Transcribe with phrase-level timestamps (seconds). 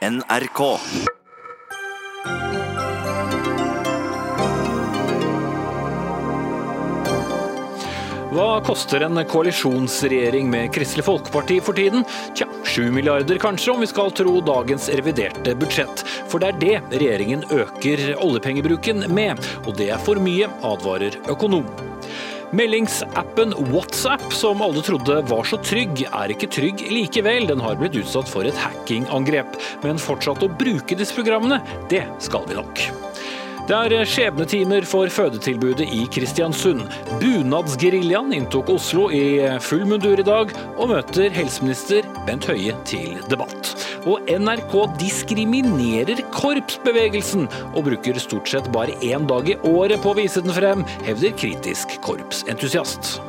[0.00, 0.60] NRK.
[8.30, 12.06] Hva koster en koalisjonsregjering med Kristelig Folkeparti for tiden?
[12.32, 16.06] Tja, sju milliarder kanskje, om vi skal tro dagens reviderte budsjett.
[16.32, 21.89] For det er det regjeringen øker oljepengebruken med, og det er for mye, advarer økonom.
[22.52, 27.46] Meldingsappen WhatsApp, som alle trodde var så trygg, er ikke trygg likevel.
[27.50, 29.54] Den har blitt utsatt for et hackingangrep.
[29.84, 31.60] Men fortsatt å bruke disse programmene,
[31.92, 33.09] det skal vi nok.
[33.70, 36.88] Det er skjebnetimer for fødetilbudet i Kristiansund.
[37.20, 43.70] Bunadsgeriljaen inntok Oslo i full mundur i dag, og møter helseminister Bent Høie til debatt.
[44.10, 50.18] Og NRK diskriminerer korpsbevegelsen, og bruker stort sett bare én dag i året på å
[50.18, 53.20] vise den frem, hevder kritisk korpsentusiast.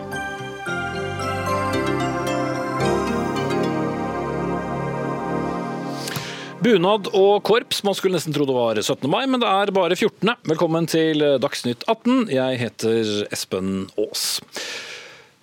[6.62, 9.08] Bunad og korps, man skulle nesten tro det var 17.
[9.10, 10.36] mai, men det er bare 14.
[10.46, 12.28] Velkommen til Dagsnytt 18.
[12.30, 14.28] Jeg heter Espen Aas.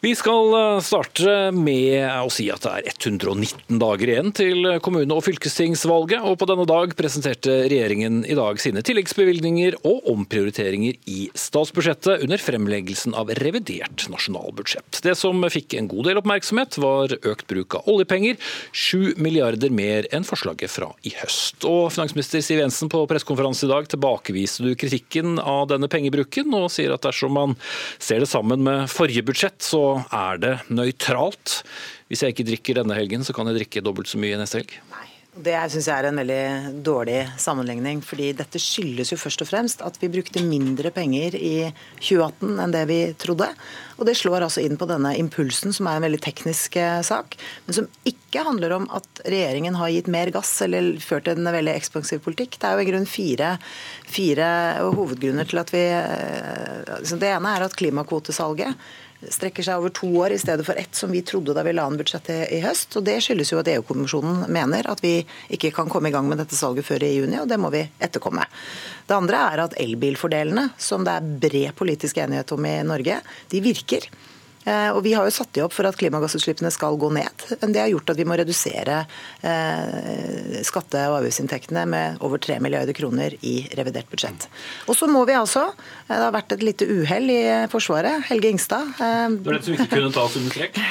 [0.01, 5.17] Vi skal eh, starte med å si at det er 119 dager igjen til kommune-
[5.17, 11.25] og fylkestingsvalget, og på denne dag presenterte regjeringen i dag sine tilleggsbevilgninger og omprioriteringer i
[11.35, 15.01] statsbudsjettet under fremleggelsen av revidert nasjonalbudsjett.
[15.03, 18.39] Det som fikk en god del oppmerksomhet, var økt bruk av oljepenger,
[18.71, 21.67] 7 milliarder mer enn forslaget fra i høst.
[21.67, 26.71] Og finansminister Siv Jensen på pressekonferanse i dag tilbakeviser du kritikken av denne pengebruken, og
[26.71, 27.59] sier at dersom man
[27.99, 31.63] ser det sammen med forrige budsjett, så er det nøytralt.
[32.09, 34.79] Hvis jeg ikke drikker denne helgen, så kan jeg drikke dobbelt så mye neste helg.
[35.39, 38.01] Det syns jeg er en veldig dårlig sammenligning.
[38.03, 42.75] fordi Dette skyldes jo først og fremst at vi brukte mindre penger i 2018 enn
[42.75, 43.47] det vi trodde.
[43.99, 47.37] Og Det slår altså inn på denne impulsen, som er en veldig teknisk eh, sak.
[47.67, 51.75] Men som ikke handler om at regjeringen har gitt mer gass eller ført en veldig
[51.75, 52.59] ekspansiv politikk.
[52.59, 53.57] Det er jo i grunn fire,
[54.07, 54.49] fire
[54.91, 58.75] hovedgrunner til at vi eh, Det ene er at klimakvotesalget
[59.27, 61.89] strekker seg over to år i stedet for ett, som vi trodde da vi la
[61.89, 62.97] an budsjettet i høst.
[62.97, 65.17] og Det skyldes jo at EU-kommisjonen mener at vi
[65.55, 67.83] ikke kan komme i gang med dette salget før i juni, og det må vi
[67.99, 68.47] etterkomme.
[69.09, 73.21] Det andre er at elbilfordelene, som det er bred politisk enighet om i Norge,
[73.51, 74.07] de virker.
[74.69, 77.47] Eh, og Vi har jo satt de opp for at klimagassutslippene skal gå ned.
[77.63, 79.01] Men det har gjort at vi må redusere
[79.41, 84.49] eh, skatte- og avgiftsinntektene med over 3 milliarder kroner i revidert budsjett.
[84.89, 85.69] Og så må vi altså
[86.09, 87.41] Det har vært et lite uhell i
[87.73, 88.25] Forsvaret.
[88.29, 88.95] Helge Ingstad.
[88.99, 90.83] Eh, det var det som ikke kunne tas under strek?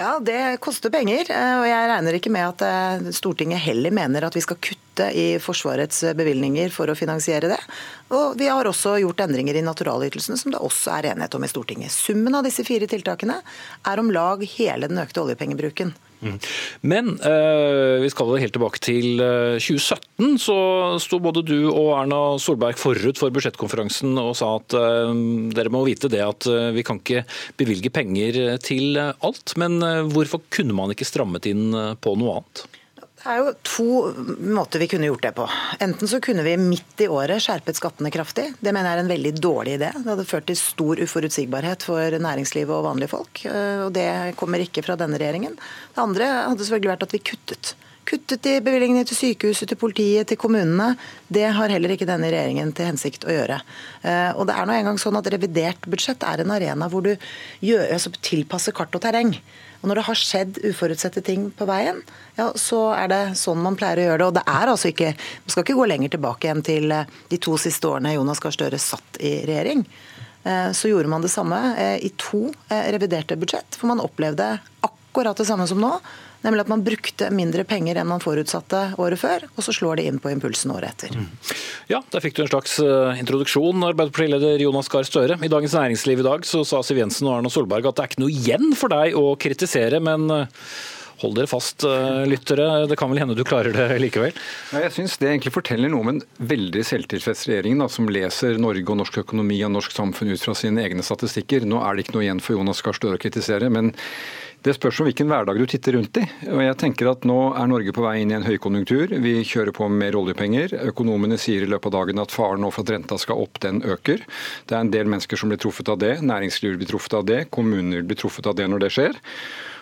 [0.00, 1.28] Ja, det koster penger.
[1.60, 6.02] Og jeg regner ikke med at Stortinget heller mener at vi skal kutte i Forsvarets
[6.16, 7.58] bevilgninger for å finansiere det.
[8.14, 11.50] Og vi har også gjort endringer i naturalytelsene, som det også er enighet om i
[11.50, 11.94] Stortinget.
[11.94, 15.94] Summen av disse fire tiltakene er om lag hele den økte oljepengebruken.
[16.20, 16.36] Mm.
[16.84, 20.00] Men eh, vi skal helt tilbake til 2017.
[20.20, 20.56] Eh, så
[21.00, 25.14] sto både du og Erna Solberg forut for budsjettkonferansen og sa at eh,
[25.56, 27.24] dere må vite det at eh, vi kan ikke
[27.60, 29.56] bevilge penger til alt.
[29.60, 31.72] Men eh, hvorfor kunne man ikke strammet inn
[32.04, 32.66] på noe annet?
[33.20, 33.86] Det er jo to
[34.56, 35.44] måter vi kunne gjort det på.
[35.84, 38.46] Enten så kunne vi midt i året skjerpet skattene kraftig.
[38.56, 39.90] Det mener jeg er en veldig dårlig idé.
[39.92, 43.44] Det hadde ført til stor uforutsigbarhet for næringslivet og vanlige folk.
[43.44, 44.08] Eh, og det
[44.40, 45.60] kommer ikke fra denne regjeringen.
[45.60, 47.74] Det andre hadde selvfølgelig vært at vi kuttet.
[48.08, 50.94] Kuttet i bevilgningene til sykehuset, til politiet, til kommunene.
[51.28, 53.60] Det har heller ikke denne regjeringen til hensikt å gjøre.
[54.00, 57.12] Eh, og det er nå engang sånn at Revidert budsjett er en arena hvor du
[57.60, 59.36] gjør, altså tilpasser kart og terreng.
[59.80, 62.02] Og Når det har skjedd uforutsette ting på veien,
[62.36, 64.28] ja, så er det sånn man pleier å gjøre det.
[64.28, 67.40] Og det er altså ikke, Man skal ikke gå lenger tilbake igjen til eh, de
[67.40, 69.86] to siste årene Jonas Gahr Støre satt i regjering.
[70.44, 74.96] Eh, så gjorde man det samme eh, i to reviderte budsjett, for man opplevde akkurat
[75.12, 75.98] det samme som nå.
[76.40, 80.06] Nemlig at man brukte mindre penger enn man forutsatte året før, og så slår det
[80.08, 81.12] inn på impulsen året etter.
[81.12, 81.26] Mm.
[81.90, 85.36] Ja, Der fikk du en slags introduksjon, Arbeiderpartileder Jonas Gahr Støre.
[85.36, 88.14] I Dagens Næringsliv i dag så sa Siv Jensen og Erna Solberg at det er
[88.14, 90.30] ikke noe igjen for deg å kritisere, men
[91.20, 92.88] Hold dere fast, eh, lyttere.
[92.88, 94.32] Det kan vel hende du klarer det likevel?
[94.72, 98.56] Ja, jeg synes Det egentlig forteller noe om en veldig selvtilfreds regjering da, som leser
[98.56, 101.66] Norge og norsk økonomi og norsk samfunn ut fra sine egne statistikker.
[101.68, 103.68] Nå er det ikke noe igjen for Jonas Gahr Støre å kritisere.
[103.70, 103.92] men
[104.66, 106.24] det spørs om hvilken hverdag du titter rundt i.
[106.52, 109.14] Og jeg tenker at Nå er Norge på vei inn i en høykonjunktur.
[109.24, 110.74] Vi kjører på med mer oljepenger.
[110.90, 113.80] Økonomene sier i løpet av dagen at faren nå for at renta skal opp, den
[113.80, 114.20] øker.
[114.68, 116.18] Det er en del mennesker som blir truffet av det.
[116.20, 117.42] Næringslivet blir truffet av det.
[117.54, 119.20] Kommuner blir truffet av det når det skjer.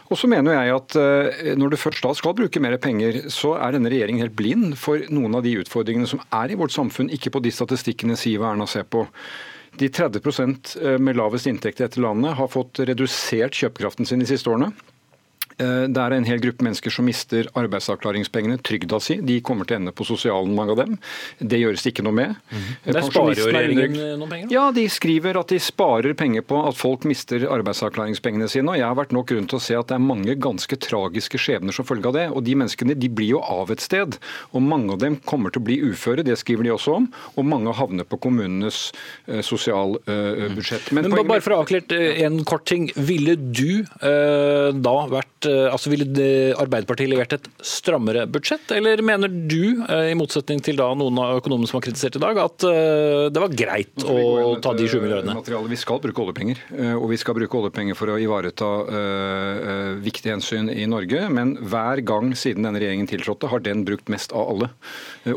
[0.08, 3.56] Og så mener jeg at eh, Når du først da skal bruke mer penger, så
[3.58, 7.12] er denne regjeringen helt blind for noen av de utfordringene som er i vårt samfunn,
[7.12, 9.04] ikke på de statistikkene Siv og Erna ser på.
[9.78, 10.20] De 30
[10.82, 14.72] eh, med lavest inntekt i dette landet har fått redusert kjøpekraften sin de siste årene.
[15.58, 19.19] Eh, det er en hel gruppe mennesker som mister arbeidsavklaringspengene, trygda si.
[19.25, 20.99] De kommer til å ende på sosialen, mange av dem.
[21.38, 22.37] Det gjøres det ikke noe med.
[22.52, 22.69] Mm.
[22.87, 24.52] Der sparer jo regjeringen noen penger?
[24.55, 28.70] Ja, de skriver at de sparer penger på at folk mister arbeidsavklaringspengene sine.
[28.70, 31.40] og Jeg har vært nok grunn til å se at det er mange ganske tragiske
[31.43, 32.26] skjebner som følge av det.
[32.31, 34.19] og De menneskene de blir jo av et sted.
[34.52, 37.10] og Mange av dem kommer til å bli uføre, det skriver de også om.
[37.34, 38.93] Og mange havner på kommunenes
[39.26, 40.93] uh, sosialbudsjett.
[40.93, 42.88] Uh, Men, Men bare for å avklare en kort ting.
[42.94, 46.28] Ville du uh, da vært altså Ville
[46.58, 51.70] Arbeiderpartiet levert et strammere budsjett, eller mener du, i motsetning til da noen av økonomene
[51.70, 52.66] som har kritisert i dag, at
[53.32, 55.36] det var greit å ta de sju milliardene?
[55.68, 56.60] Vi skal bruke oljepenger,
[56.98, 58.68] og vi skal bruke oljepenger for å ivareta
[60.04, 61.24] viktige hensyn i Norge.
[61.32, 64.70] Men hver gang siden denne regjeringen tiltrådte, har den brukt mest av alle.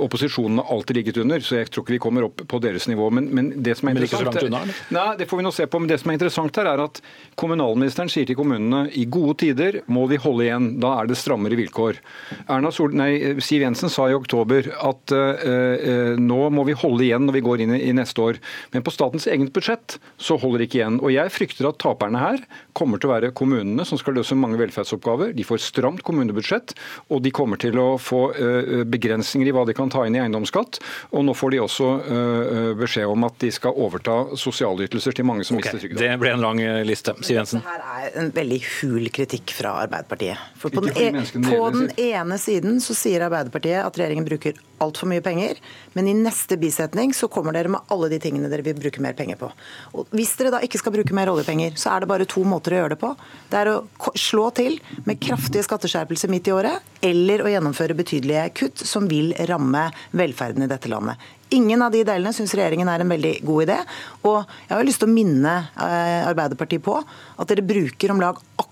[0.02, 3.10] Opposisjonen har alltid ligget under, så jeg tror ikke vi kommer opp på deres nivå.
[3.14, 5.92] Men, men det som er interessant, er, nei, det får vi nå se på, men
[5.92, 7.02] det som er interessant her er at
[7.40, 11.58] kommunalministeren sier til kommunene i gode tider må vi holde igjen, da er det strammere
[11.60, 12.00] vilkår.
[12.48, 17.28] Erna Sol nei, Siv Jensen sa i oktober at uh, nå må vi holde igjen
[17.28, 18.40] når vi går inn i, i neste år.
[18.74, 21.00] Men på statens eget budsjett så holder det ikke igjen.
[21.04, 22.44] Og jeg frykter at taperne her
[22.78, 25.36] kommer til å være kommunene som skal løse mange velferdsoppgaver.
[25.38, 26.76] De får stramt kommunebudsjett,
[27.12, 30.24] og de kommer til å få uh, begrensninger i hva de kan ta inn i
[30.24, 30.82] eiendomsskatt.
[31.16, 35.48] Og nå får de også uh, beskjed om at de skal overta sosialytelser til mange
[35.48, 36.02] som okay, mister trygden.
[36.02, 37.16] Det ble en lang liste.
[37.22, 37.64] Siv Jensen.
[37.66, 39.91] Dette er en veldig hul kritikk fra Arbeiderpartiet.
[39.92, 45.10] For på, den, e på den ene siden så sier Arbeiderpartiet at regjeringen bruker altfor
[45.12, 45.60] mye penger,
[45.94, 49.18] men i neste bisetning så kommer dere med alle de tingene dere vil bruke mer
[49.18, 49.52] penger på.
[49.98, 52.76] Og Hvis dere da ikke skal bruke mer oljepenger, så er det bare to måter
[52.76, 53.12] å gjøre det på.
[53.52, 58.48] Det er å slå til med kraftige skatteskjerpelser midt i året, eller å gjennomføre betydelige
[58.64, 61.20] kutt som vil ramme velferden i dette landet.
[61.52, 63.80] Ingen av de delene syns regjeringen er en veldig god idé.
[64.24, 64.38] Og
[64.70, 68.71] jeg har lyst til å minne eh, Arbeiderpartiet på at dere bruker om lag akkurat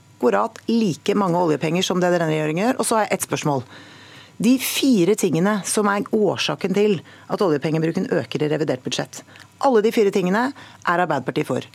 [0.68, 2.80] like mange oljepenger som det denne regjeringen gjør.
[2.80, 3.64] Og så har jeg ett spørsmål.
[4.40, 9.24] De fire tingene som er årsaken til at oljepengebruken øker i revidert budsjett,
[9.60, 10.54] alle de fire tingene
[10.88, 11.66] er Arbeiderpartiet for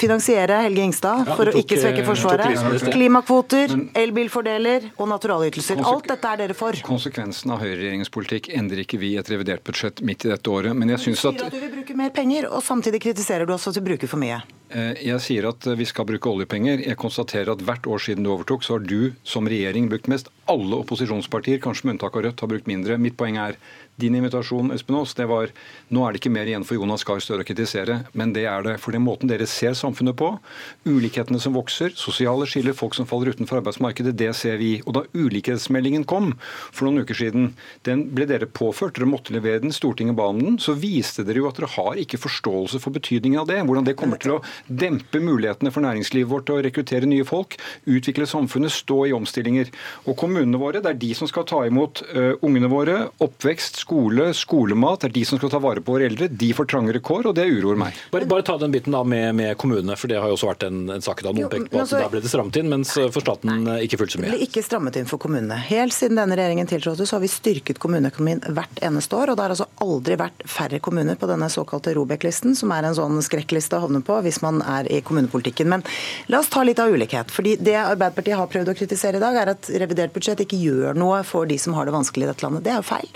[0.00, 2.86] finansiere Helge Ingstad ja, for tok, å ikke svekke Forsvaret.
[2.92, 5.82] Klimakvoter, elbilfordeler og naturalytelser.
[5.86, 6.78] Alt dette er dere for.
[6.86, 10.76] Konsekvensen av høyreregjeringens politikk endrer ikke vi et revidert budsjett midt i dette året.
[10.76, 13.48] Men jeg syns at Du sier at du vil bruke mer penger, og samtidig kritiserer
[13.48, 14.40] du også at du bruker for mye.
[14.70, 16.84] Eh, jeg sier at vi skal bruke oljepenger.
[16.86, 20.30] Jeg konstaterer at hvert år siden du overtok, så har du som regjering brukt mest.
[20.50, 22.98] Alle opposisjonspartier, kanskje med unntak av Rødt, har brukt mindre.
[23.02, 23.58] Mitt poeng er
[24.00, 25.52] din invitasjon Espen Aas, det var
[25.90, 28.64] nå er det ikke mer igjen for Jonas Gahr Støre å kritisere, men det er
[28.66, 30.32] det for den måten dere ser samfunnet på.
[30.88, 34.72] Ulikhetene som vokser, sosiale skiller, folk som faller utenfor arbeidsmarkedet, det ser vi.
[34.86, 36.32] Og da ulikhetsmeldingen kom
[36.70, 37.50] for noen uker siden,
[37.88, 41.42] den ble dere påført, dere måtte levere den, Stortinget ba om den, så viste dere
[41.42, 43.60] jo at dere har ikke forståelse for betydningen av det.
[43.66, 47.58] Hvordan det kommer til å dempe mulighetene for næringslivet vårt til å rekruttere nye folk,
[47.90, 49.70] utvikle samfunnet, stå i omstillinger.
[50.06, 53.89] Og kommunene våre, det er de som skal ta imot uh, ungene våre, oppvekst, skole,
[54.36, 56.28] skolemat, det er de som skal ta vare på våre eldre.
[56.28, 57.96] De får trangere kår, og det uroer meg.
[58.12, 60.66] Bare, bare ta den biten da med, med, kommunene, for det har jo også vært
[60.68, 62.94] en, en sak da noen pekte på at altså, da ble det strammet inn, mens
[62.96, 64.30] for staten nei, ikke fullt så mye.
[64.30, 65.58] Det ble ikke strammet inn for kommunene.
[65.70, 69.32] Helt siden denne regjeringen tiltrådte, så har vi styrket kommuneøkonomien hvert eneste år.
[69.32, 72.98] og det har altså aldri vært færre kommuner på denne såkalte Robek-listen, som er en
[72.98, 75.70] sånn skrekkliste å havne på hvis man er i kommunepolitikken.
[75.72, 75.84] Men
[76.32, 77.30] la oss ta litt av ulikhet.
[77.30, 80.98] fordi Det Arbeiderpartiet har prøvd å kritisere i dag, er at revidert budsjett ikke gjør
[80.98, 82.64] noe for de som har det vanskelig i dette landet.
[82.64, 83.12] Det er jo feil.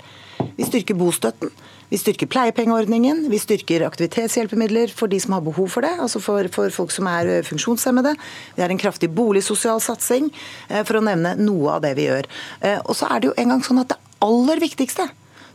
[0.55, 1.51] Vi styrker bostøtten.
[1.89, 6.47] Vi styrker pleiepengeordningen, vi styrker aktivitetshjelpemidler for de som har behov for det, altså for,
[6.53, 8.15] for folk som er eh, funksjonshemmede.
[8.55, 10.31] Vi har en kraftig boligsosial satsing,
[10.69, 12.25] eh, for å nevne noe av det vi gjør.
[12.65, 15.05] Eh, og så er det jo en gang sånn at det aller viktigste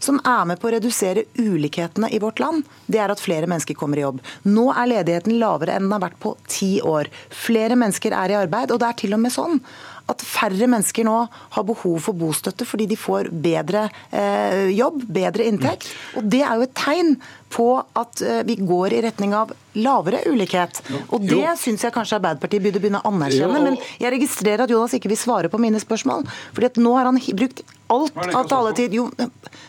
[0.00, 3.76] som er med på å redusere ulikhetene i vårt land, det er at flere mennesker
[3.76, 4.22] kommer i jobb.
[4.48, 7.10] Nå er ledigheten lavere enn den har vært på ti år.
[7.28, 9.60] Flere mennesker er i arbeid, og det er til og med sånn
[10.08, 11.16] at færre mennesker nå
[11.56, 15.90] har behov for bostøtte fordi de får bedre eh, jobb, bedre inntekt.
[16.16, 17.16] Og Det er jo et tegn
[17.50, 17.66] på
[17.98, 20.80] at eh, vi går i retning av lavere ulikhet.
[21.10, 23.62] Og Det syns jeg kanskje Arbeiderpartiet burde begynne å anerkjenne.
[23.66, 26.26] Men jeg registrerer at Jonas ikke vil svare på mine spørsmål.
[26.54, 28.94] fordi at nå har han brukt alt av taletid.
[28.94, 29.08] Jo,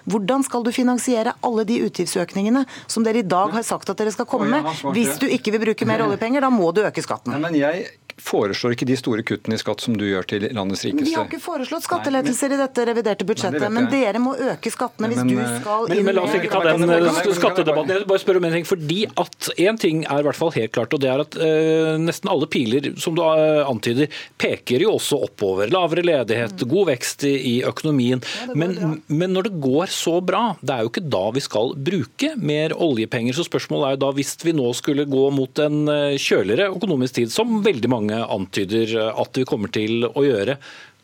[0.10, 4.14] hvordan skal du finansiere alle de utgiftsøkningene som dere i dag har sagt at dere
[4.14, 4.70] skal komme med?
[4.94, 7.38] Hvis du ikke vil bruke mer oljepenger, da må du øke skatten.
[7.42, 7.88] Men jeg
[8.22, 11.08] foreslår ikke de store kuttene i skatt som du gjør til landets rikeste.
[11.10, 15.24] Vi har ikke foreslått skattelettelser i dette reviderte budsjettet, men dere må øke skattene hvis
[15.28, 17.94] du eh, skal men, men la oss ikke ta den eh, skattedebatten.
[17.96, 18.68] Jeg bare spør om en ting.
[18.70, 21.98] fordi at En ting er i hvert fall helt klart, og det er at uh,
[22.02, 24.12] nesten alle piler som du uh, antyder,
[24.42, 25.72] peker jo også oppover.
[25.74, 28.22] Lavere ledighet, god vekst i, i økonomien.
[28.22, 31.74] Ja, men, men, når det går så bra, det er jo ikke da vi skal
[31.78, 33.38] bruke mer oljepenger.
[33.38, 35.82] Så spørsmålet er jo da, hvis vi nå skulle gå mot en
[36.22, 40.58] kjøligere økonomisk tid, som veldig mange mange antyder at vi kommer til å gjøre.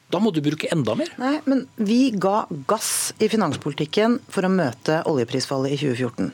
[0.09, 1.09] Da må du bruke enda mer.
[1.19, 6.31] Nei, men vi ga gass i finanspolitikken for å møte oljeprisfallet i 2014.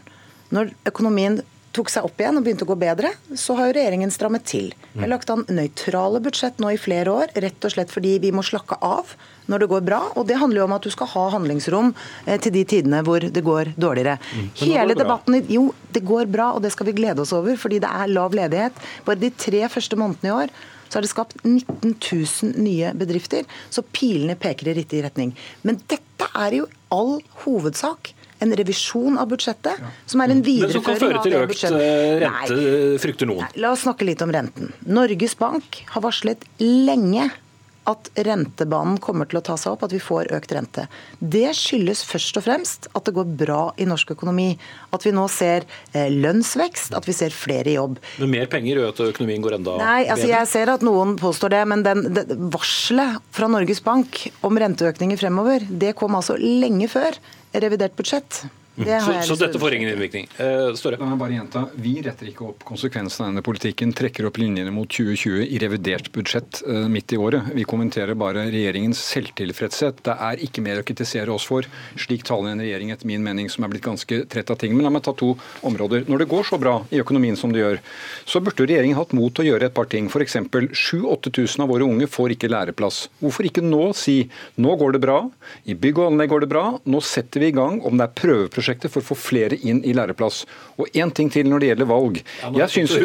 [0.53, 1.39] Når økonomien
[1.73, 4.75] tok seg opp igjen og begynte å gå bedre, så har jo regjeringen strammet til.
[4.93, 8.29] Vi har lagt an nøytrale budsjett nå i flere år, rett og slett fordi vi
[8.35, 9.15] må slakke av
[9.51, 10.01] når det går bra.
[10.17, 11.93] Og det handler jo om at du skal ha handlingsrom
[12.25, 14.17] eh, til de tidene hvor det går dårligere.
[14.33, 14.51] Mm.
[14.63, 17.89] Hele debatten Jo, det går bra, og det skal vi glede oss over, fordi det
[17.89, 18.77] er lav ledighet.
[19.07, 20.55] Bare de tre første månedene i år
[20.93, 23.47] så har det skapt 19 000 nye bedrifter.
[23.73, 25.31] Så pilene peker i riktig retning.
[25.65, 31.25] Men dette er jo all hovedsak en revisjon av budsjettet, som er en videreføring av
[31.25, 31.79] det budsjettet.
[31.79, 33.45] Men som kan føre til økt eh, rente, frykter noen.
[33.45, 34.73] Nei, la oss snakke litt om renten.
[34.85, 37.29] Norges Bank har varslet lenge
[37.89, 40.85] at rentebanen kommer til å ta seg opp, at vi får økt rente.
[41.19, 44.53] Det skyldes først og fremst at det går bra i norsk økonomi.
[44.95, 47.99] At vi nå ser eh, lønnsvekst, at vi ser flere i jobb.
[48.23, 51.55] Men mer penger gjør at økonomien går enda Nei, altså Jeg ser at noen påstår
[51.57, 56.89] det, men den, det, varselet fra Norges Bank om renteøkninger fremover, det kom altså lenge
[56.91, 57.17] før
[57.53, 58.43] revidert budsjett.
[58.75, 60.25] Så, så, dette får ingen innvirkning.
[60.39, 60.97] Uh, Støre?
[60.97, 61.61] La meg bare gjenta.
[61.77, 63.91] Vi retter ikke opp konsekvensene av denne politikken.
[63.93, 67.51] Trekker opp linjene mot 2020 i revidert budsjett uh, midt i året.
[67.53, 70.01] Vi kommenterer bare regjeringens selvtilfredshet.
[70.07, 71.67] Det er ikke mer å kritisere oss for.
[72.01, 74.73] Slik taler en regjering etter min mening som er blitt ganske trett av ting.
[74.73, 76.07] Men la meg ta to områder.
[76.09, 77.79] Når det går så bra i økonomien som det gjør,
[78.25, 80.09] så burde regjeringen hatt mot til å gjøre et par ting.
[80.09, 80.39] F.eks.
[80.73, 83.03] 7000-8000 av våre unge får ikke læreplass.
[83.21, 84.23] Hvorfor ikke nå si
[84.57, 85.21] nå går det bra,
[85.69, 88.17] i bygg og anlegg går det bra, nå setter vi i gang om det er
[88.17, 90.43] prøveprosjekt prosjektet for å få flere inn i læreplass.
[90.79, 92.19] Og én ting til når det gjelder valg.
[92.55, 92.95] Jeg synes,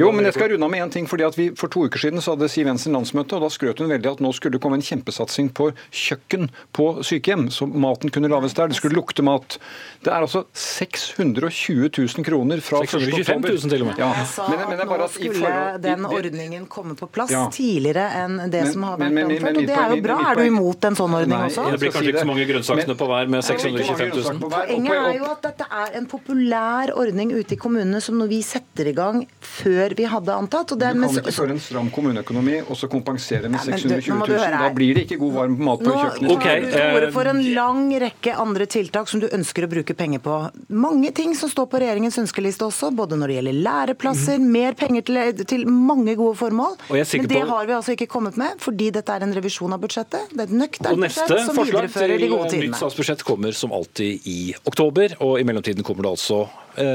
[0.00, 1.06] jo, men jeg skal runde av med én ting.
[1.06, 3.78] fordi at vi For to uker siden så hadde Siv Jensen landsmøte, og da skrøt
[3.82, 8.10] hun veldig at nå skulle det komme en kjempesatsing på kjøkken på sykehjem, så maten
[8.10, 8.72] kunne lages der.
[8.72, 9.58] Det skulle lukte mat.
[10.02, 14.00] Det er altså 620 000 kroner fra 625 000 til og med.
[14.00, 14.10] Ja.
[14.48, 15.52] Men, men, nå skulle
[15.82, 17.44] den ordningen komme på plass ja.
[17.52, 19.60] tidligere enn det men, som har vært anført.
[19.62, 20.18] Og det er jo bra.
[20.32, 21.66] Er du imot en sånn ordning Nei, også?
[21.72, 24.42] Det blir kanskje ikke så mange grønnsakene på hver med 625 000.
[24.42, 28.40] Poenget er jo at dette er en populær ordning ute i kommunene som når vi
[28.46, 30.74] setter i gang før vi hadde antatt.
[30.74, 34.58] Og det, du kan ikke føre en stram kommuneøkonomi og så kompensere med 620 000.
[34.62, 36.28] Da blir det ikke god varm mat på kjøkkenet.
[36.28, 39.96] Nå tar du ordet for en lang rekke andre tiltak som du ønsker å bruke
[39.98, 40.38] penger på.
[40.72, 44.48] Mange ting som står på regjeringens ønskeliste også, både når det gjelder læreplasser, mm.
[44.56, 46.76] mer penger til, til, mange gode formål.
[46.90, 50.32] Men det har vi altså ikke kommet med, fordi dette er en revisjon av budsjettet.
[50.32, 52.72] Det er et nøkternt budsjett som viderefører de gode tidene.
[52.72, 56.46] Nytt statsbudsjett kommer som alltid i oktober, og i mellomtiden kommer det altså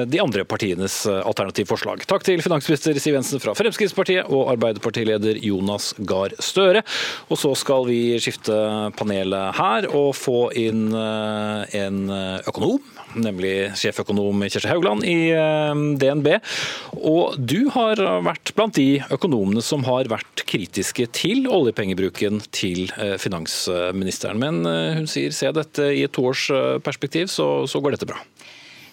[0.10, 2.06] de andre partienes eh, alternativforslag.
[2.10, 6.84] Takk til finansminister Siv Jensen fra Fremskrittspartiet og Arbeiderpartileder Jonas Gahr Støre.
[7.30, 8.56] Og så skal vi skifte
[8.98, 12.06] panelet her og få inn eh, en
[12.48, 12.82] økonom
[13.18, 15.32] nemlig sjeføkonom Kjersti Haugland i
[15.98, 16.28] DNB.
[17.00, 22.92] Og du har vært blant de økonomene som har vært kritiske til oljepengebruken til
[23.24, 24.44] finansministeren.
[24.44, 24.62] Men
[25.00, 28.22] hun sier se dette i et toårsperspektiv, så, så går dette bra.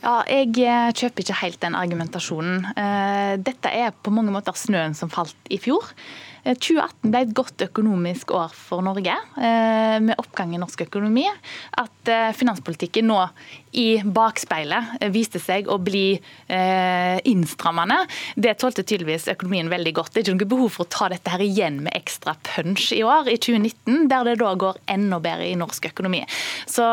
[0.04, 2.68] Ja, Jeg eh, kjøper ikke helt den argumentasjonen.
[2.76, 5.86] Eh, dette er på mange måter snøen som falt i fjor.
[6.44, 9.14] 2018 eh, ble et godt økonomisk år for Norge,
[10.04, 11.24] med oppgang i norsk økonomi.
[11.80, 13.16] At finanspolitikken nå
[13.80, 16.18] i bakspeilet viste seg å bli
[17.32, 18.02] innstrammende,
[18.36, 20.12] det tålte tydeligvis økonomien veldig godt.
[20.12, 23.00] Det er ikke noe behov for å ta dette her igjen med ekstra punch i
[23.06, 26.26] år, i 2019, der det da går enda bedre i norsk økonomi.
[26.68, 26.84] Så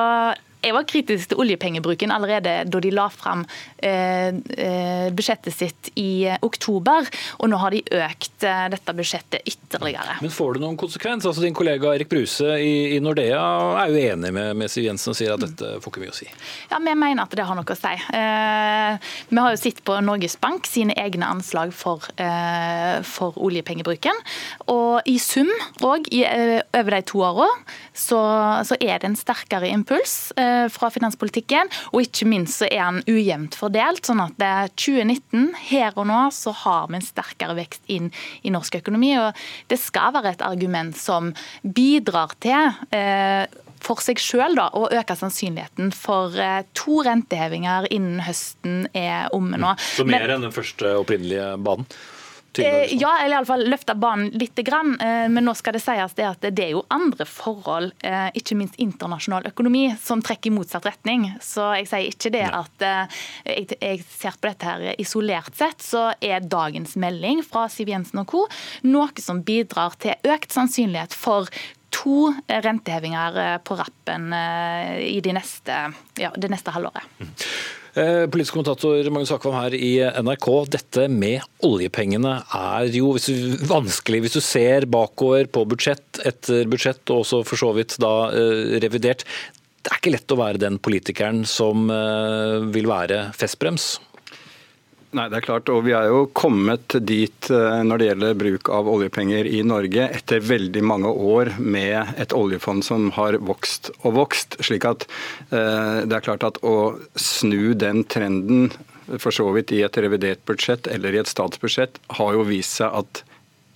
[0.61, 3.43] jeg var kritisk til oljepengebruken allerede da de la fram
[3.77, 7.07] eh, eh, budsjettet sitt i eh, oktober,
[7.41, 10.17] og nå har de økt dette budsjettet ytterligere.
[10.21, 11.25] Men får det noen konsekvens?
[11.25, 13.41] Altså Din kollega Erik Bruse i, Nordea
[13.83, 16.17] er jo enig med, med Siv Jensen og sier at dette får ikke mye å
[16.17, 16.29] si.
[16.71, 17.93] Ja, Vi mener at det har noe å si.
[19.31, 22.05] vi har jo sett på Norges Bank sine egne anslag for,
[23.07, 24.17] for oljepengebruken.
[24.73, 25.49] Og i sum
[25.81, 27.49] og over de to åra,
[27.93, 28.19] så,
[28.67, 30.31] så, er det en sterkere impuls.
[30.39, 34.05] Eh, fra finanspolitikken, og ikke minst så er den ujevnt fordelt.
[34.05, 34.37] sånn at
[34.75, 38.11] 2019, her og nå, så har vi en sterkere vekst inn
[38.43, 39.15] i norsk økonomi.
[39.19, 39.37] og
[39.71, 43.45] Det skal være et argument som bidrar til eh,
[43.81, 49.73] for seg sjøl å øke sannsynligheten for eh, to rentehevinger innen høsten er omme nå.
[49.95, 51.87] Så mer enn den første opprinnelige banen?
[52.59, 54.55] Eh, ja, eller iallfall løfte banen litt.
[54.61, 54.97] Grann.
[54.99, 58.57] Eh, men nå skal det sies det at det er jo andre forhold, eh, ikke
[58.59, 61.29] minst internasjonal økonomi, som trekker i motsatt retning.
[61.41, 62.85] Så jeg sier ikke det at
[63.47, 68.21] jeg, jeg ser på dette her isolert sett, så er dagens melding fra Siv Jensen
[68.21, 68.45] og co.
[68.83, 71.49] noe som bidrar til økt sannsynlighet for
[71.91, 75.79] to rentehevinger på rappen i de neste,
[76.19, 77.03] ja, det neste halvåret.
[77.91, 80.47] Eh, politisk kommentator Magnus Akvam her i NRK.
[80.77, 83.17] Dette med oljepengene er jo
[83.67, 88.13] vanskelig hvis du ser bakover på budsjett etter budsjett, og også for så vidt da
[88.31, 89.25] eh, revidert.
[89.81, 93.97] Det er ikke lett å være den politikeren som eh, vil være festbrems.
[95.11, 98.69] Nei, det er klart, og Vi er jo kommet dit eh, når det gjelder bruk
[98.71, 104.15] av oljepenger i Norge, etter veldig mange år med et oljefond som har vokst og
[104.15, 104.55] vokst.
[104.63, 105.03] slik at
[105.51, 108.71] eh, det er klart at å snu den trenden
[109.19, 112.95] for så vidt i et revidert budsjett eller i et statsbudsjett, har jo vist seg
[113.01, 113.23] at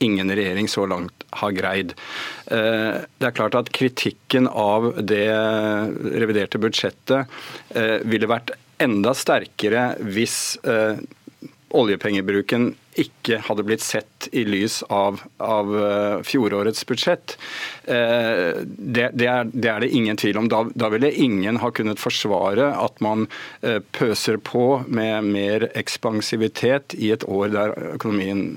[0.05, 1.97] ingen regjering så langt har greid.
[2.47, 5.27] Eh, det er klart at kritikken av det
[6.15, 7.27] reviderte budsjettet
[8.07, 10.55] ville vært enda sterkere hvis
[11.75, 17.35] oljepengebruken ikke hadde blitt sett i lys av, av uh, fjorårets budsjett.
[17.83, 20.49] Uh, det, det, er, det, er, det ingen tvil om.
[20.51, 23.27] Da, da, ville ingen ha kunnet forsvare at man
[23.65, 28.47] uh, pøser på med mer ekspansivitet i et år der økonomien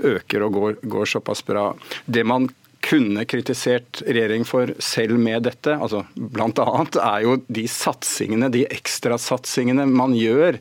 [0.00, 1.70] øker og går, går såpass bra.
[2.06, 2.48] Det man
[2.88, 6.84] kunne kritisert regjering for selv med dette, altså bl.a.
[7.02, 10.60] er jo de satsingene, de ekstrasatsingene man gjør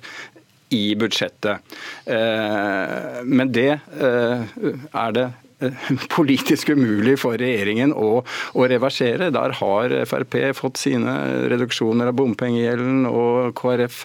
[0.70, 1.76] i budsjettet.
[2.06, 4.56] Eh, men det eh,
[4.92, 5.26] er det
[5.64, 9.30] eh, politisk umulig for regjeringen å, å, reversere.
[9.36, 11.14] Der har Frp fått sine
[11.52, 14.02] reduksjoner av bompengegjelden og KrF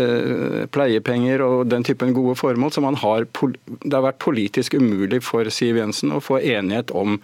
[0.00, 2.72] eh, pleiepenger og den typen gode formål.
[2.72, 7.20] Så har, det har vært politisk umulig for Siv Jensen å få enighet om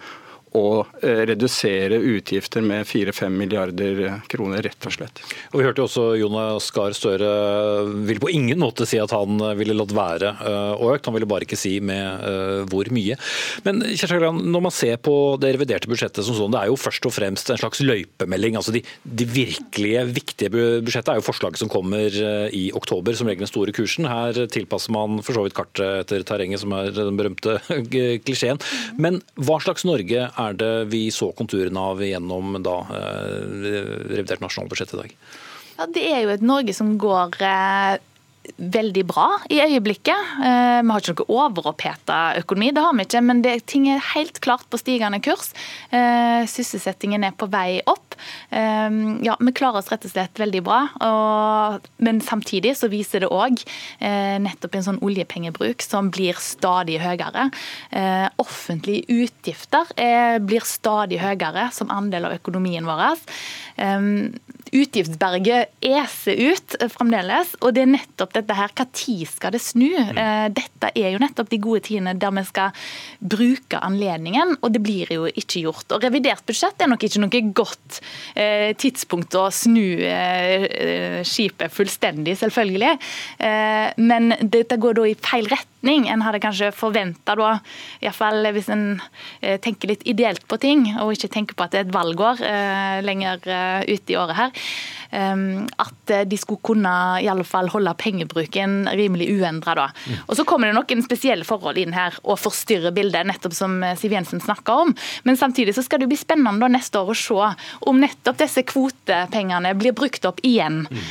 [0.55, 5.21] å eh, redusere utgifter med 4-5 milliarder kroner, rett og slett.
[5.51, 7.29] Og Vi hørte også Jonas Gahr Støre
[8.07, 10.31] vil på ingen måte si at han ville latt være
[10.75, 13.17] å økt, han ville bare ikke si med eh, hvor mye.
[13.65, 17.15] Men når man ser på det reviderte budsjettet som sånn, det er jo først og
[17.15, 18.59] fremst en slags løypemelding.
[18.59, 22.13] altså De, de virkelige viktige budsjettet er jo forslaget som kommer
[22.55, 24.07] i oktober, som regel den store kursen.
[24.09, 27.57] Her tilpasser man for så vidt kartet etter terrenget, som er den berømte
[28.25, 28.61] klisjeen.
[29.01, 33.37] Men hva slags Norge er er det vi så konturene av gjennom da, eh,
[34.15, 35.15] revidert nasjonalbudsjett i dag?
[35.77, 37.97] Ja, Det er jo et Norge som går eh,
[38.57, 40.31] veldig bra i øyeblikket.
[40.45, 44.03] Eh, vi har ikke noe overoppheta økonomi, det har vi ikke, men det, ting er
[44.13, 45.51] helt klart på stigende kurs.
[46.51, 48.15] Sysselsettingen er på vei opp.
[48.51, 53.31] Ja, Vi klarer oss rett og slett veldig bra, og, men samtidig så viser det
[53.33, 53.61] òg
[54.43, 57.49] nettopp en sånn oljepengebruk som blir stadig høyere.
[58.41, 59.91] Offentlige utgifter
[60.43, 63.19] blir stadig høyere som andel av økonomien vår.
[64.75, 68.73] Utgiftsberget eser ut fremdeles, og det er nettopp dette her.
[68.75, 69.87] Når skal det snu?
[69.87, 70.17] Mm.
[70.19, 72.87] Eh, dette er jo nettopp de gode tidene der vi skal
[73.19, 75.95] bruke anledningen, og det blir jo ikke gjort.
[75.95, 78.01] Og Revidert budsjett er nok ikke noe godt
[78.35, 82.93] eh, tidspunkt å snu eh, skipet fullstendig, selvfølgelig.
[84.01, 85.74] Men dette går da i feil retning.
[85.85, 87.51] En hadde kanskje forventa da,
[88.01, 88.85] iallfall hvis en
[89.41, 92.41] tenker litt ideelt på ting, og ikke tenker på at det er et valgår
[93.05, 93.37] lenger
[93.89, 94.65] ute i året her,
[95.15, 99.87] at de skulle kunne i alle fall holde pengebruken rimelig uendra.
[99.93, 100.17] Mm.
[100.27, 104.13] Og så kommer det noen spesielle forhold inn her og forstyrrer bildet, nettopp som Siv
[104.15, 104.93] Jensen snakka om.
[105.23, 107.51] Men samtidig så skal det bli spennende neste år å se
[107.89, 110.83] om nettopp disse kvotepengene blir brukt opp igjen.
[110.89, 111.03] Mm.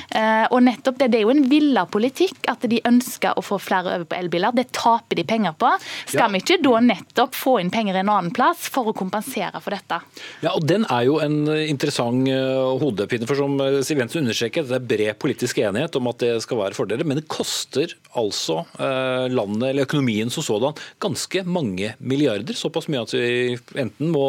[0.51, 3.95] Og nettopp det, det er jo en villa politikk at de ønsker å få flere
[3.95, 4.55] over på elbiler.
[4.55, 5.71] Det taper de penger på.
[6.07, 6.31] Skal ja.
[6.33, 10.01] vi ikke da nettopp få inn penger en annen plass for å kompensere for dette?
[10.45, 13.29] Ja, og Den er jo en interessant eh, hodepine.
[13.29, 16.61] for som eh, Siv Jensen understreker, det er bred politisk enighet om at det skal
[16.61, 17.07] være fordeler.
[17.09, 22.57] Men det koster altså eh, landet eller økonomien som sådan ganske mange milliarder.
[22.59, 24.27] Såpass mye at vi enten må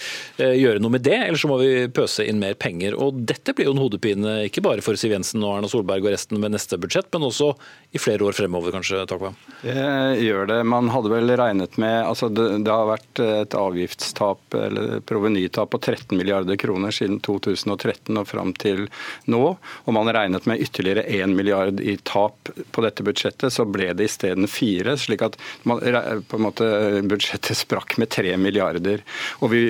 [0.38, 2.96] gjøre noe med det, eller så må vi pøse inn mer penger.
[2.98, 6.14] Og Dette blir jo en hodepine ikke bare for Siv Jensen og Erna Solberg og
[6.14, 7.52] resten ved neste budsjett, men også
[7.92, 9.02] i flere år fremover, kanskje?
[9.08, 9.32] Takva?
[9.72, 10.58] Det gjør det.
[10.68, 15.80] Man hadde vel regnet med altså det, det har vært et avgiftstap eller provenytap på
[15.80, 18.84] 13 milliarder kroner siden 2013 og fram til
[19.32, 19.40] nå.
[19.56, 24.10] Og man regnet med ytterligere 1 milliard i tap på dette budsjettet, så ble det
[24.10, 24.96] isteden fire.
[25.00, 26.68] slik at man, på en måte,
[27.08, 29.00] budsjettet sprakk med 3 milliarder.
[29.40, 29.62] Og vi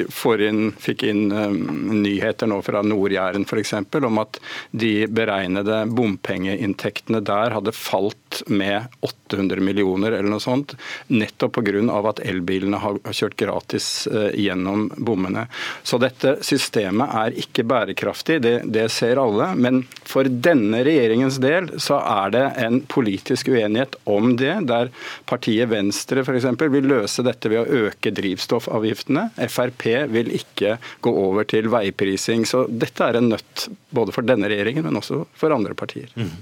[0.48, 1.60] inn, fikk inn um,
[2.02, 3.76] nyheter nå fra Nord-Jæren f.eks.
[4.02, 10.74] om at de beregnede bompengeinntektene der hadde falt med 800 millioner eller noe sånt,
[11.12, 11.82] nettopp pga.
[12.08, 15.46] at elbilene har kjørt gratis eh, gjennom bommene.
[15.82, 19.52] Så dette systemet er ikke bærekraftig, det, det ser alle.
[19.56, 24.92] Men for denne regjeringens del så er det en politisk uenighet om det, der
[25.28, 26.48] partiet Venstre f.eks.
[26.72, 29.28] vil løse dette ved å øke drivstoffavgiftene.
[29.52, 32.46] Frp vil ikke gå over til veiprising.
[32.48, 36.12] Så dette er en nøtt både for denne regjeringen, men også for andre partier.
[36.16, 36.34] Mm.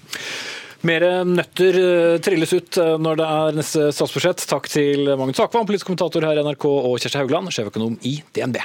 [0.80, 4.46] Mer nøtter eh, trilles ut eh, når det er neste statsbudsjett.
[4.48, 8.56] Takk til Magnus Akvam, politisk kommentator her i NRK, og Kjersti Haugland, sjeføkonom i DNB.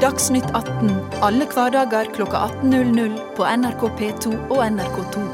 [0.00, 0.94] Dagsnytt 18
[1.26, 5.24] alle hverdager kl 18.00 på NRK P2 og NRK2.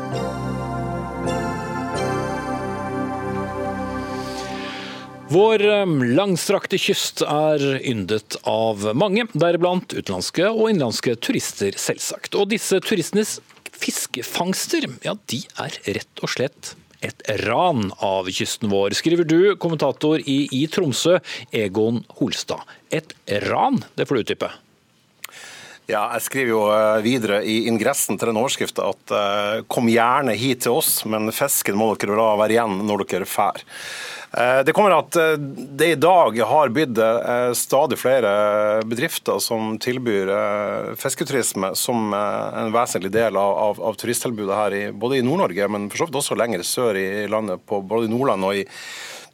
[5.37, 12.33] Vår eh, langstrakte kyst er yndet av mange, deriblant utenlandske og innenlandske turister, selvsagt.
[12.41, 13.37] Og disse turistenes
[13.75, 16.75] fiskefangster, ja, de er rett og slett
[17.05, 21.19] et ran av kysten vår, skriver du, kommentator i, i Tromsø,
[21.55, 22.65] Egon Holstad.
[22.95, 23.13] Et
[23.47, 24.53] ran, det får du utdype.
[25.87, 30.35] Ja, jeg skriver jo eh, videre i ingressen til den overskriften at uh, kom gjerne
[30.35, 33.63] hit til oss, men fisken må dere la være igjen når dere drar.
[34.35, 35.15] Eh, det kommer at
[35.79, 38.33] det i dag har eh, stadig flere
[38.83, 40.33] bedrifter som tilbyr
[40.99, 45.87] fisketurisme som en vesentlig del av, av, av turisttilbudet her, i, både i Nord-Norge, men
[45.93, 48.67] for så vidt også lenger sør i landet, på både i Nordland og i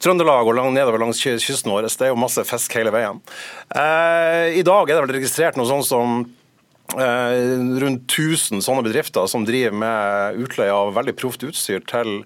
[0.03, 1.87] Trøndelag og langt nedover langs kysten vår.
[1.87, 3.21] Det er jo masse fisk hele veien.
[3.71, 6.25] I dag er det vel registrert noe sånt som
[6.93, 12.19] rundt 1000 sånne bedrifter som driver med utleie av veldig proft utstyr til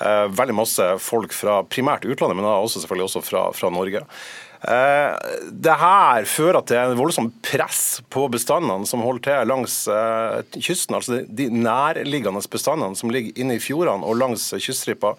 [0.00, 4.02] Eh, veldig masse folk fra primært utlandet, men også selvfølgelig også fra, fra Norge.
[4.66, 10.40] Eh, det her fører til en voldsom press på bestandene som holder til langs eh,
[10.58, 10.98] kysten.
[10.98, 15.16] Altså de nærliggende bestandene som ligger inne i fjordene og langs kyststripa.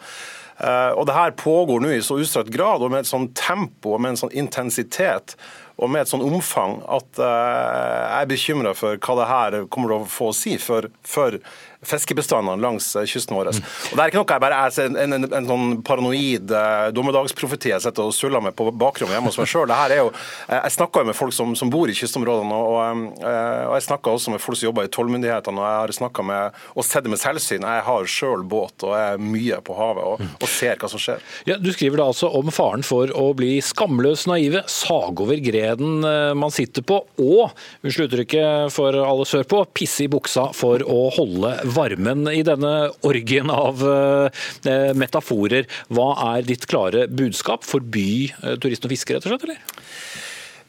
[0.98, 4.00] Og det her pågår nå i så utstrakt grad og med et sånn tempo og
[4.02, 5.36] med en sånn intensitet
[5.78, 10.00] og med et sånn omfang at jeg er bekymra for hva det her kommer til
[10.00, 11.38] å få å si for, for
[11.86, 13.52] fiskebestandene langs eh, kysten vår.
[13.54, 13.66] Mm.
[13.92, 17.72] Og Det er ikke noe jeg bare er en, en, en, sånn paranoid eh, dommedagsprofeti
[17.74, 19.74] jeg sitter og suller med på bakrommet hjemme hos meg sjøl.
[19.74, 24.14] Jeg snakker jo med folk som, som bor i kystområdene, og, og, og jeg snakker
[24.14, 25.62] også med folk som jobber i tollmyndighetene.
[25.62, 27.68] og Jeg har snakket med og sett det med selvsyn.
[27.68, 30.34] Jeg har sjøl båt og er mye på havet og, mm.
[30.40, 31.24] og, ser hva som skjer.
[31.50, 36.06] Ja, du skriver da altså om faren for å bli skamløs naive, sage over greden
[36.08, 41.08] eh, man sitter på, og, unnskyld uttrykket for alle sørpå, pisse i buksa for å
[41.18, 42.74] holde varmen i denne
[43.08, 45.68] orgien av eh, metaforer.
[45.94, 47.68] Hva er ditt klare budskap?
[47.68, 49.78] Forby eh, turist og fiske, rett og slett, eller?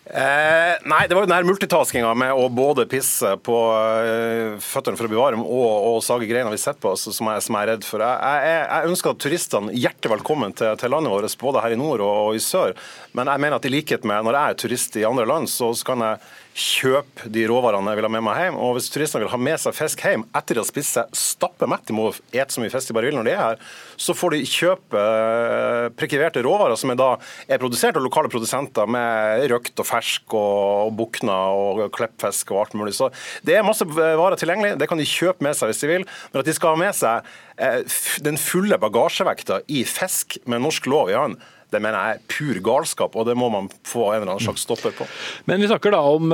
[0.09, 4.97] Eh, nei, det var jo den her multitaskinga med å både pisse på eh, føttene
[4.97, 7.67] for å bli varm og, og sage greina vi sitter på, som jeg, som jeg,
[7.67, 8.01] er redd for.
[8.01, 11.81] Jeg, jeg, jeg ønsker at turistene hjertelig velkommen til, til, landet vårt, både her i
[11.81, 12.73] nord og, og, i sør.
[13.13, 15.75] Men jeg mener at i likhet med når jeg er turist i andre land, så,
[15.77, 16.25] så kan jeg
[16.59, 18.57] kjøpe de råvarene jeg vil ha med meg hjem.
[18.61, 21.85] Og hvis turistene vil ha med seg fisk hjem etter å ha spist seg stappmett,
[21.87, 23.63] de må ete så mye fisk de bare vil når de er her,
[23.99, 27.11] så får de kjøpe eh, prekiverte råvarer som er da
[27.47, 32.65] er produsert av lokale produsenter med røkt og fersk og, og bukna og klippfisk og
[32.65, 32.97] alt mulig.
[32.99, 33.11] Så
[33.47, 36.09] det er masse varer tilgjengelig, det kan de kjøpe med seg hvis de vil.
[36.33, 37.31] Men at de skal ha med seg
[37.63, 41.39] eh, den fulle bagasjevekta i fisk med norsk lov i hånd,
[41.73, 44.65] det mener jeg er pur galskap, og det må man få en eller annen slags
[44.65, 45.07] stopper på.
[45.51, 46.33] Men vi snakker da om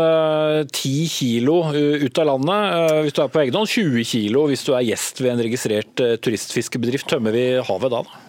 [0.71, 4.07] ti uh, kilo uh, ut av landet uh, hvis du er på egen hånd, 20
[4.09, 7.11] kilo hvis du er gjest ved en registrert uh, turistfiskebedrift.
[7.11, 8.05] Tømmer vi havet da?
[8.07, 8.24] da?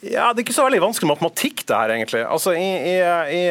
[0.00, 2.22] Ja, Det er ikke så veldig vanskelig matematikk, det her, egentlig.
[2.24, 2.94] Altså, i, i,
[3.36, 3.42] i,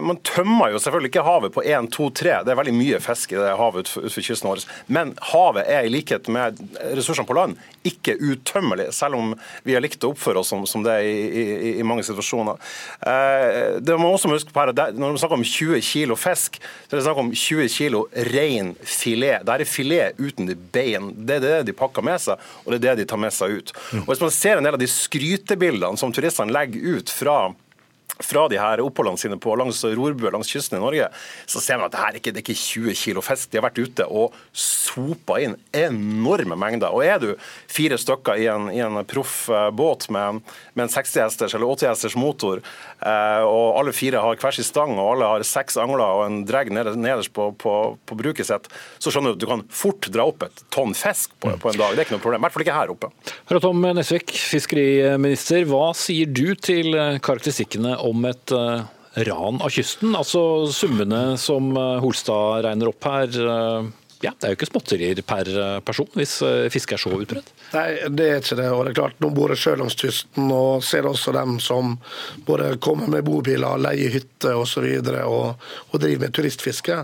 [0.00, 2.36] Man tømmer jo selvfølgelig ikke havet på 1, 2, 3.
[2.46, 4.64] Det er veldig mye fisk i det havet utenfor, ut kysten vår.
[4.88, 6.62] Men havet er i likhet med
[6.96, 9.32] ressursene på land ikke utømmelig, selv om
[9.66, 12.60] vi har likt å oppføre oss som, som det i, mange situasjoner.
[13.10, 16.94] Eh, det må også huske på her, Når vi snakker om 20 kilo fisk, så
[16.94, 19.44] er det snakk om 20 kilo ren filet.
[19.44, 21.12] Det er filet uten de bein.
[21.26, 23.58] Det er det de pakker med seg, og det er det de tar med seg
[23.58, 23.74] ut.
[24.04, 27.54] Og Hvis man ser en del av de skrytebildene som turistene legger ut fra
[28.20, 31.08] fra de her oppholdene sine på langs rorbue langs kysten i Norge,
[31.46, 33.50] så ser man at det her ikke, det er ikke 20 kilo fisk.
[33.50, 36.92] De har vært ute og sopa inn enorme mengder.
[36.92, 37.30] Og er du
[37.70, 40.42] fire stykker i en, i en proff eh, båt med,
[40.74, 42.62] med en 60 hesters eller 80 hesters motor,
[43.00, 46.42] eh, og alle fire har hver sin stang og alle har seks angler og en
[46.48, 47.74] dregg nederst på, på,
[48.08, 48.68] på, bruket sitt,
[49.02, 51.80] så skjønner du at du kan fort dra opp et tonn fisk på, på en
[51.80, 51.94] dag.
[51.94, 52.42] Det er ikke noe problem.
[52.42, 53.10] I hvert fall ikke her oppe.
[53.62, 55.64] Tom Nesvik, fiskeriminister.
[55.70, 58.84] Hva sier du til karakteristikkene om et uh,
[59.28, 60.14] ran av kysten.
[60.18, 63.90] Altså Summene som uh, Holstad regner opp her, uh,
[64.22, 65.48] Ja, Det er jo ikke småtterier per
[65.82, 66.36] person hvis
[66.70, 67.48] fiske er så utbredt?
[67.72, 68.68] Nei, det er ikke det.
[68.70, 71.96] og det er klart, Nå bor jeg selv langs kysten og ser også dem som
[72.46, 74.86] både kommer med bobiler, leier hytter osv.
[75.02, 77.00] Og, og, og driver med turistfiske.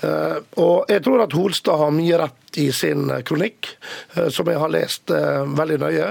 [0.00, 3.68] Og jeg tror at Holstad har mye rett i sin eh, kronikk,
[4.14, 6.08] eh, som jeg har lest eh, veldig nøye.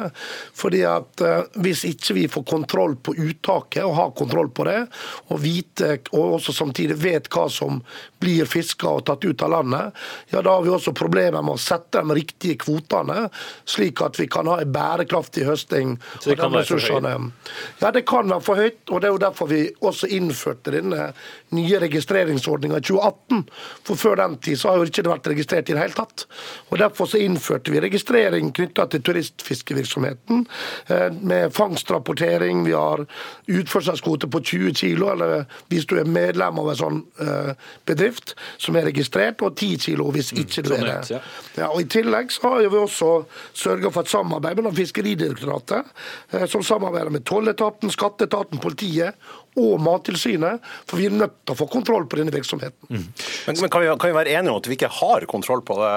[0.55, 1.21] Fordi at
[1.59, 4.85] Hvis ikke vi får kontroll på uttaket, og har kontroll på det,
[5.29, 7.81] og vite, og også samtidig vet hva som
[8.21, 9.99] blir fiska og tatt ut av landet,
[10.31, 13.27] ja da har vi også problemer med å sette de riktige kvotene,
[13.67, 15.97] slik at vi kan ha en bærekraftig høsting.
[16.19, 17.51] Så det kan være for høyt?
[17.81, 18.81] Ja, det kan være for høyt.
[18.89, 21.11] og Det er jo derfor vi også innførte denne
[21.55, 23.43] nye registreringsordninga i 2018.
[23.87, 26.25] For før den tid så har jo ikke det vært registrert i det hele tatt.
[26.69, 30.45] Og Derfor så innførte vi registrering knytta til turistfiskevirksomheten.
[30.87, 32.65] Eh, med fangstrapportering.
[32.65, 33.05] Vi har
[33.47, 37.51] utførselskvote på 20 kg, eller hvis du er medlem av en sånn eh,
[37.89, 41.21] bedrift som er registrert, og 10 kg hvis mm, ikke du er det.
[41.57, 43.11] Ja, og I tillegg så har vi også
[43.57, 45.93] sørga for et samarbeid mellom Fiskeridirektoratet,
[46.33, 49.17] eh, som samarbeider med tolletaten, skatteetaten, politiet
[49.57, 52.89] og Mattilsynet, for vi er nødt til å få kontroll på denne virksomheten.
[52.89, 53.05] Mm.
[53.47, 55.77] Men, men kan, vi, kan, vi, være enige om at vi ikke har kontroll på
[55.79, 55.93] det,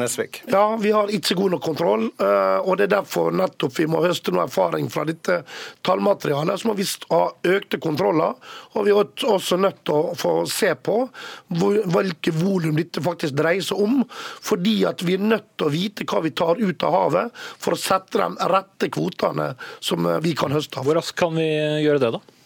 [0.00, 0.42] Nesvik?
[0.52, 2.08] Ja, vi har ikke god nok kontroll.
[2.16, 5.42] Eh, og Det er derfor nettopp vi må høste noe erfaring fra dette
[5.86, 6.60] tallmaterialet.
[6.60, 7.22] Så må vi ha
[7.54, 8.36] økte kontroller.
[8.74, 10.98] Og vi er også nødt til å få se på
[11.52, 14.02] hvilke volum dette faktisk dreier seg om.
[14.42, 17.76] Fordi at vi er nødt til å vite hva vi tar ut av havet, for
[17.76, 20.88] å sette de rette kvotene som vi kan høste av.
[20.88, 21.48] Hvor raskt kan vi
[21.84, 22.41] gjøre det, da?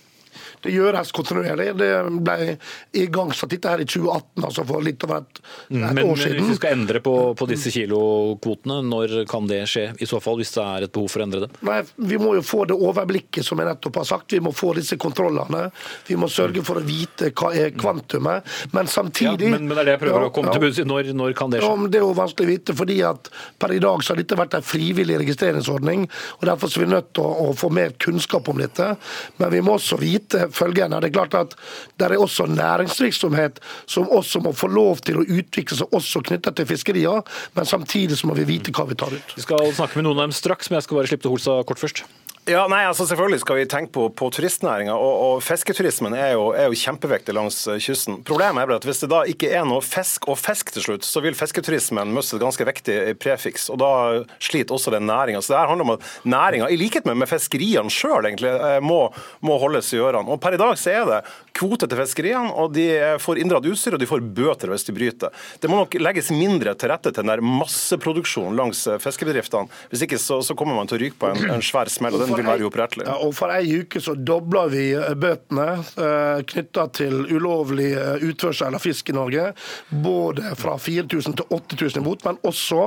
[0.63, 1.71] Det gjøres kontinuerlig.
[1.79, 1.91] Det
[2.27, 2.57] ble
[2.97, 6.37] igangsatt dette her i 2018, altså for litt over et, mm, et men, år siden.
[6.37, 9.87] Men hvis vi skal endre på, på, disse kilokvotene, når kan det skje?
[10.03, 11.51] I så fall, hvis det er et behov for å endre det?
[11.67, 14.37] Nei, Vi må jo få det overblikket, som jeg nettopp har sagt.
[14.37, 15.67] Vi må få disse kontrollene.
[16.09, 18.47] Vi må sørge for å vite hva er kvantumet.
[18.75, 20.67] Men samtidig ja, men, men, det er det jeg prøver ja, å komme ja, til
[20.67, 20.87] bunns i.
[20.87, 21.71] Når, når, kan det skje?
[21.71, 23.31] Ja, det er jo vanskelig å vite, fordi at
[23.63, 26.07] per i dag så har dette vært en frivillig registreringsordning.
[26.39, 28.93] og Derfor er vi nødt til å, å få mer kunnskap om dette.
[29.41, 31.01] Men vi må også vite følgende.
[31.01, 31.57] Det er klart at
[31.99, 36.59] det er også næringsvirksomhet som også må få lov til å utvikle seg også knyttet
[36.59, 37.23] til fiskerier,
[37.55, 39.37] men samtidig så må vi vite hva vi tar ut.
[39.37, 41.61] Vi skal snakke med noen av dem straks, men jeg skal bare slippe til Holsa
[41.69, 42.05] kort først.
[42.47, 44.95] Ja, nei, altså Selvfølgelig skal vi tenke på, på turistnæringa.
[44.95, 48.21] Og, og, fisketurismen er jo, er jo, kjempeviktig langs eh, kysten.
[48.27, 51.23] Problemet er at hvis det da ikke er noe fisk og fisk til slutt, så
[51.25, 53.67] vil fisketurismen miste et ganske viktig prefiks.
[53.75, 53.91] og Da
[54.39, 55.41] sliter også den næringa.
[55.43, 58.55] Så det her handler om at næringa, i likhet med, med fiskeriene sjøl, egentlig,
[58.87, 59.01] må,
[59.43, 60.31] må, holdes i ørene.
[60.31, 61.21] Og Per i dag så er det
[61.57, 62.87] kvote til fiskeriene, og de
[63.23, 65.47] får inndratt utstyr og de får bøter hvis de bryter.
[65.61, 69.71] Det må nok legges mindre til rette til den der masseproduksjonen langs eh, fiskebedriftene.
[69.93, 72.17] Hvis ikke så, så kommer man til å ryke på en, en svær smell.
[72.17, 73.07] og den vil være uopprettelig.
[73.09, 78.27] Ja, og For ei uke så dobler vi eh, bøtene eh, knytta til ulovlig eh,
[78.31, 79.49] utførsel av fisk i Norge.
[79.91, 82.83] Både fra 4000 til 8000 i bot, men også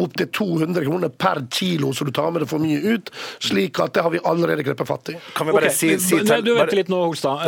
[0.00, 3.12] opp til 200 kroner per kilo så du tar med deg for mye ut.
[3.42, 5.16] Slik at det har vi allerede grepet fatt i.
[5.36, 5.78] Kan vi bare okay.
[5.78, 7.42] si, si Nei, Du venter litt nå, Holstad.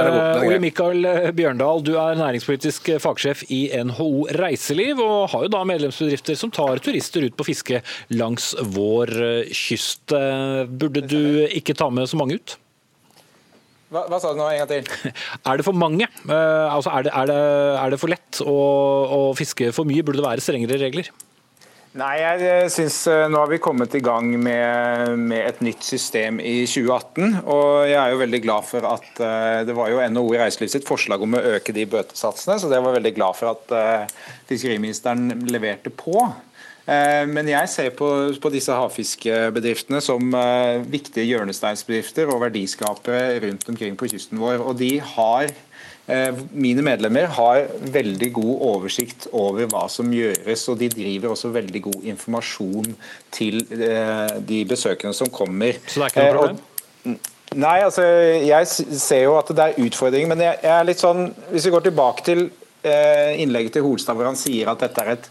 [0.63, 6.53] Mikael Bjørndal, du er næringspolitisk fagsjef i NHO Reiseliv, og har jo da medlemsbedrifter som
[6.55, 7.83] tar turister ut på fiske
[8.15, 9.13] langs vår
[9.51, 10.15] kyst.
[10.71, 12.57] Burde du ikke ta med så mange ut?
[13.93, 15.11] Hva, hva, sa du nå en gang til?
[15.49, 16.09] Er det for mange?
[16.25, 17.41] Uh, altså er, det, er, det,
[17.83, 18.57] er, det, for lett å,
[19.05, 20.05] å, fiske for mye?
[20.07, 21.11] Burde det være strengere regler?
[21.93, 26.39] Nei, jeg synes uh, Nå har vi kommet i gang med, med, et nytt system
[26.41, 27.43] i 2018.
[27.43, 30.71] Og jeg er jo veldig glad for at uh, det var jo NHO i reiseliv
[30.73, 34.09] sitt forslag om å øke de bøtesatsene, så det var veldig glad for at
[34.49, 36.31] fiskeriministeren leverte på.
[36.83, 38.09] Eh, men jeg ser på,
[38.43, 40.33] på disse havfiskebedriftene som
[40.91, 44.65] viktige hjørnesteinsbedrifter og verdiskapere rundt omkring på kysten vår.
[44.65, 45.53] Og de har
[46.53, 51.83] Mine medlemmer har veldig god oversikt over hva som gjøres, og de driver også veldig
[51.85, 52.97] god informasjon
[53.31, 55.79] til uh, de besøkende som kommer.
[55.87, 57.21] Så det er ikke noe problem?
[57.53, 58.03] Nei, altså
[58.43, 58.67] jeg
[58.99, 62.27] ser jo at det er utfordringer, men jeg, er litt sånn Hvis vi går tilbake
[62.27, 62.47] til
[62.83, 65.27] innlegget til Holstad hvor han sier at dette er et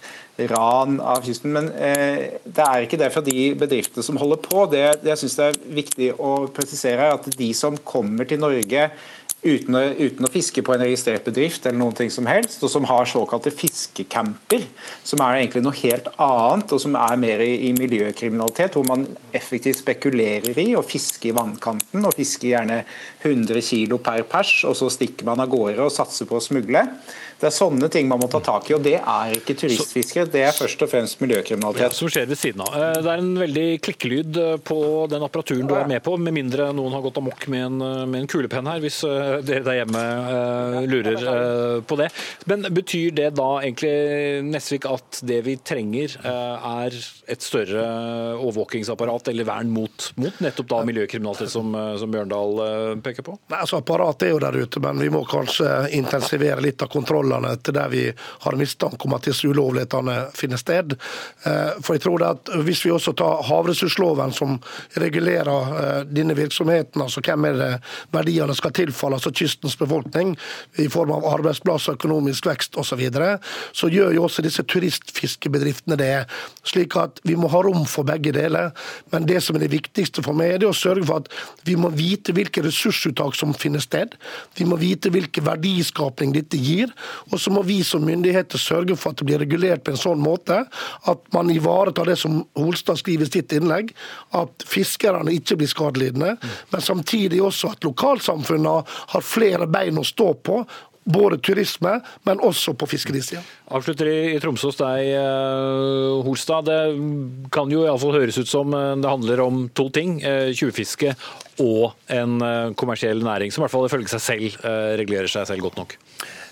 [0.52, 1.54] ran av kysten.
[1.56, 4.66] Men eh, det er ikke det for de bedriftene som holder på.
[4.72, 8.42] Det, det jeg synes det er viktig å presisere, er at de som kommer til
[8.42, 8.90] Norge
[9.42, 12.72] uten å, uten å, fiske på en registrert bedrift eller noen ting som helst, og
[12.74, 14.68] som har såkalte fiskecamper,
[15.08, 19.08] som er egentlig noe helt annet, og som er mer i, i miljøkriminalitet, hvor man
[19.38, 22.84] effektivt spekulerer i å fiske i vannkanten, og fiske gjerne
[23.24, 26.86] 100 kg per pers, og så stikker man av gårde og satser på å smugle.
[27.42, 30.28] Det er sånne ting man må ta tak i, og det er ikke turistfiske.
[30.30, 31.88] Det er først og fremst miljøkriminalitet.
[31.88, 32.76] Ja, som skjer ved siden av.
[32.78, 34.78] Eh, det er en veldig klikkelyd eh, på
[35.10, 38.04] den apparaturen du er med på, med mindre noen har gått amok med en, eh,
[38.06, 39.00] med en kulepenn her, hvis
[39.48, 40.04] dere der hjemme
[40.92, 42.12] lurer på det.
[42.50, 43.92] Men betyr det da egentlig,
[44.46, 46.94] Nesvik, at det vi trenger er
[47.32, 47.82] et større
[48.38, 53.38] overvåkingsapparat eller vern mot, mot nettopp da miljøkriminalitet, som, som Bjørndal peker på?
[53.50, 56.92] Nei, altså Apparatet er jo der ute, men vi må kanskje intensivere litt av
[57.32, 58.04] kontrollene til der vi
[58.44, 60.96] har mistanke om at disse ulovlighetene finner sted.
[61.46, 64.60] Eh, for jeg tror at Hvis vi også tar havressursloven, som
[64.98, 70.38] regulerer eh, denne virksomheten, altså hvem er det verdiene skal tilfalle, altså kystens befolkning,
[70.78, 73.38] i form av arbeidsplasser, økonomisk vekst osv., så, videre,
[73.72, 76.26] så gjør jo også disse turistfiskebedriftene det.
[76.68, 78.72] Slik at vi må ha rom for begge deler.
[79.12, 81.32] Men det som er det viktigste for meg, er å sørge for at
[81.64, 84.18] vi må vite hvilke ressursuttak som finner sted.
[84.60, 86.92] Vi må vite hvilken verdiskapning dette gir.
[87.30, 90.22] Og så må vi som myndigheter sørge for at det blir regulert på en sånn
[90.22, 90.64] måte
[91.10, 93.94] at man ivaretar det som Holstad skriver i sitt innlegg,
[94.38, 96.36] at fiskerne ikke blir skadelidende,
[96.72, 98.82] men samtidig også at lokalsamfunnene
[99.14, 100.64] har flere bein å stå på
[101.04, 103.42] både turisme, men også på fiskerisida.
[103.74, 106.70] Avslutter i, Tromsø hos deg, uh, Holstad.
[106.70, 110.20] Det kan jo iallfall høres ut som eh, det handler om to ting.
[110.22, 111.16] Uh, tjuvfiske
[111.62, 112.40] og en
[112.80, 114.64] kommersiell næring, som i hvert fall ifølge seg selv
[114.98, 115.94] regulerer seg selv godt nok.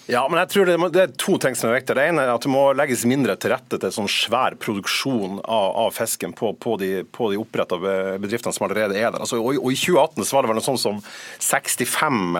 [0.10, 1.94] Ja, men jeg tror det, det, er to ting som er viktig.
[1.94, 5.68] Det ene er at det må legges mindre til rette til sånn svær produksjon av,
[5.84, 9.20] av fisken på, på, de, på de oppretta bedriftene som allerede er der.
[9.22, 10.98] Altså, og, og, I 2018 så var det vel noe sånn som
[11.46, 12.34] 65,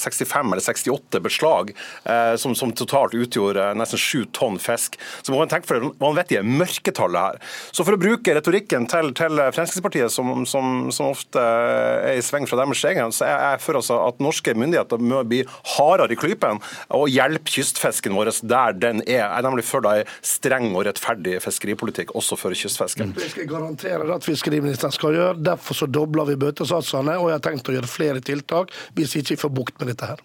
[0.00, 1.74] 65 eh, eller 68 beslag,
[2.08, 4.96] eh, som, som, totalt utgjorde nesten 7 tonn fisk.
[5.20, 7.52] Så må man tenke for det vanvittige mørketallet her.
[7.68, 12.48] Så for å bruke retorikken til, til Fremskrittspartiet, som, som, som, ofte er i sving
[12.48, 15.44] fra deres egen, så er jeg for altså at norske myndigheter må bli
[15.76, 16.64] hardere i klypen
[16.94, 19.24] og hjelpe kystfisken vår der den er.
[19.24, 23.14] Jeg nemlig for en streng og rettferdig fiskeripolitikk også for kystfisken.
[23.16, 25.38] Det skal jeg garantere at fiskeriministeren skal gjøre.
[25.44, 29.24] Derfor så dobler vi bøtesatsene, og jeg har tenkt å gjøre flere tiltak hvis vi
[29.24, 30.22] ikke får bukt med dette her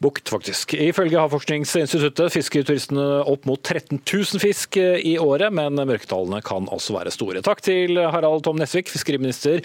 [0.00, 0.74] bukt, faktisk.
[0.80, 6.96] Ifølge Havforskningsinstituttet fisker turistene opp mot 13 000 fisk i året, men mørketallene kan også
[6.96, 7.44] være store.
[7.44, 9.60] Takk til Harald Tom Nesvik, fiskeriminister,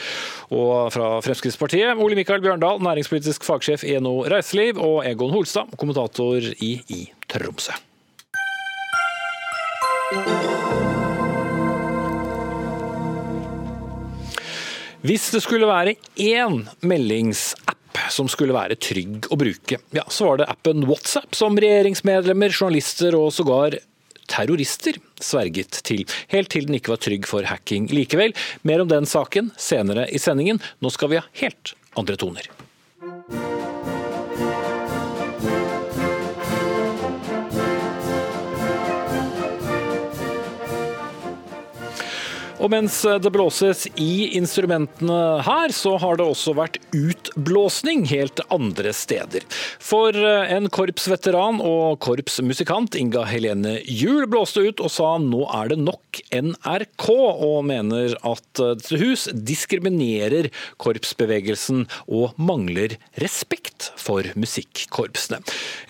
[0.51, 6.51] og fra Fremskrittspartiet, Ole Mikael Bjørndal, næringspolitisk fagsjef i NO Reiseliv, og Egon Holstad, kommentator
[6.59, 7.75] i I Tromsø.
[15.05, 17.74] Hvis det skulle være én meldingsapp
[18.13, 19.79] som skulle være trygg å bruke.
[19.95, 23.79] Ja, Så var det appen WhatsApp som regjeringsmedlemmer, journalister og sågar
[24.31, 28.33] terrorister sverget til, helt til den ikke var trygg for hacking likevel.
[28.63, 30.61] Mer om den saken senere i sendingen.
[30.81, 32.64] Nå skal vi ha helt andre toner.
[42.65, 48.89] Og mens det blåses i instrumentene her, så har det også vært utblåsning helt andre
[48.95, 49.45] steder.
[49.77, 55.77] For en korpsveteran og korpsmusikant, Inga Helene Juel, blåste ut og sa nå er det
[55.83, 60.49] nok NRK, og mener at dette hus diskriminerer
[60.81, 65.43] korpsbevegelsen og mangler respekt for musikkorpsene.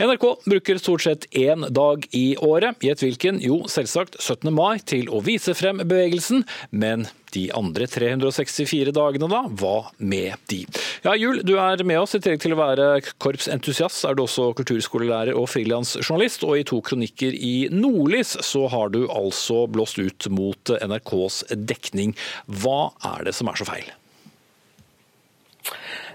[0.04, 3.40] NRK bruker stort sett én dag i året, gjett hvilken?
[3.40, 4.52] Jo, selvsagt 17.
[4.52, 9.42] mai, til å vise frem bevegelsen, men de andre 364 dagene, da?
[9.60, 10.62] Hva med de?
[11.06, 12.16] Ja, Jul, du er med oss.
[12.16, 12.88] I tillegg til å være
[13.22, 16.46] korpsentusiast, er du også kulturskolelærer og frilansjournalist.
[16.48, 22.16] Og i to kronikker i Nordlys så har du altså blåst ut mot NRKs dekning.
[22.48, 23.94] Hva er det som er så feil?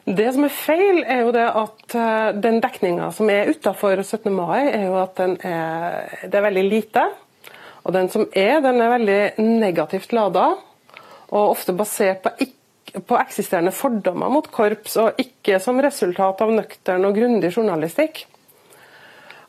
[0.09, 4.31] Det som er feil, er jo det at eh, den dekninga som er utafor 17.
[4.33, 7.05] mai, er jo at er, det er veldig lite.
[7.91, 10.53] Og den som er, den er veldig negativt lada,
[11.31, 12.47] og ofte basert på,
[13.03, 18.29] på eksisterende fordommer mot korps, og ikke som resultat av nøktern og grundig journalistikk.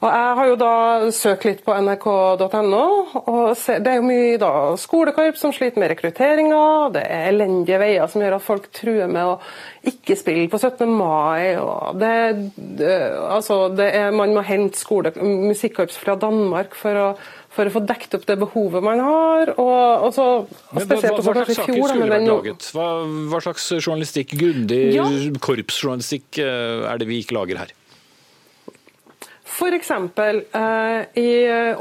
[0.01, 0.75] Og Jeg har jo da
[1.13, 2.85] søkt litt på nrk.no,
[3.21, 6.61] og det er jo mye da skolekorps som sliter med rekrutteringa,
[6.95, 9.35] det er elendige veier som gjør at folk truer med å
[9.91, 10.89] ikke spille på 17.
[10.89, 11.53] mai.
[11.61, 12.15] og det,
[12.57, 12.95] det,
[13.29, 17.07] altså det er, Man må hente skole, musikkorps fra Danmark for å
[17.51, 19.53] for å få dekket opp det behovet man har.
[19.57, 22.69] og, og så, og spesielt hva, hva, hva, slags saker skulle vært laget?
[22.75, 22.87] Hva,
[23.31, 25.07] hva, slags journalistikk, grundig ja.
[25.43, 27.75] korpsjournalistikk eh, er det vi ikke lager her?
[29.51, 29.91] F.eks.
[29.91, 31.31] Eh, i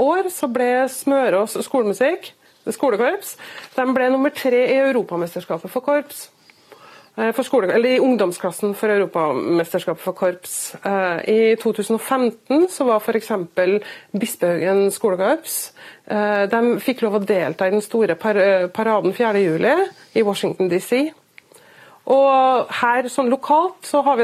[0.02, 2.32] år så ble Smørås skolemusikk,
[2.70, 3.36] skolekorps,
[3.76, 6.26] de ble nummer tre i Europamesterskapet for korps.
[6.26, 10.74] Eh, for skole, eller I ungdomsklassen for Europamesterskapet for korps.
[10.84, 13.32] Eh, I 2015 så var f.eks.
[14.14, 15.72] Bispehaugen skolekorps
[16.06, 21.10] eh, de fikk lov å delta i den store paraden 4.7 i Washington DC.
[22.10, 24.14] Og her sånn Lokalt så da,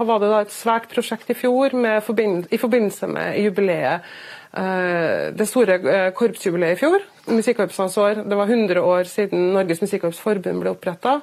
[0.00, 4.10] var det et svært prosjekt i fjor forbindelse, i forbindelse med jubileet.
[4.50, 5.78] Det store
[6.18, 8.24] korpsjubileet i fjor, musikkorpsenes.
[8.26, 11.20] Det var 100 år siden Norges Musikkorps Forbund ble oppretta.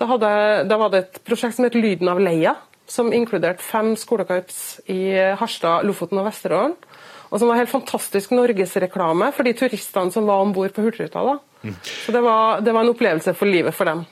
[0.00, 0.30] Da, hadde,
[0.66, 2.56] da, var det et prosjekt som het Lyden av Leia,
[2.90, 6.74] som inkluderte fem skolekorps i Harstad, Lofoten og Vesterålen.
[7.30, 11.38] Og som var helt fantastisk norgesreklame for de turistene som var om bord på Hurtigruta.
[11.64, 11.74] Mm.
[11.82, 14.04] Så det var, det var, en opplevelse for livet for dem.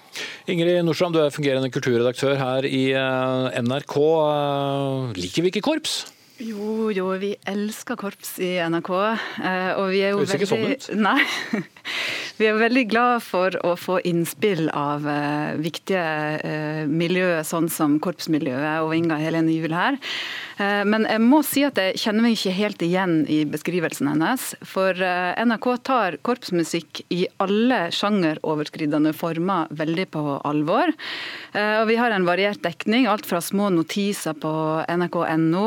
[0.51, 3.97] Ingrid Nordstrand, du er fungerende kulturredaktør her i eh, NRK.
[4.01, 6.01] Eh, liker vi ikke korps?
[6.43, 8.91] Jo, jo, vi elsker korps i NRK.
[9.47, 11.03] Eh, og vi er jo Høres ikke sånn.
[11.07, 11.21] Nei.
[12.39, 16.03] Vi er veldig glad for å få innspill av uh, viktige
[16.41, 20.01] uh, miljøer, sånn som korpsmiljøet og Inga Helene Juel her.
[20.63, 24.45] Men jeg må si at jeg kjenner meg ikke helt igjen i beskrivelsen hennes.
[24.69, 30.93] For NRK tar korpsmusikk i alle sjangeroverskridende former veldig på alvor.
[31.57, 34.53] Og vi har en variert dekning, alt fra små notiser på
[34.93, 35.65] nrk.no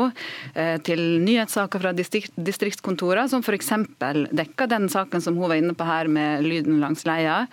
[0.86, 3.72] til nyhetssaker fra distriktskontorene, som f.eks.
[4.36, 7.44] dekker den saken som hun var inne på her med lyden langs leia.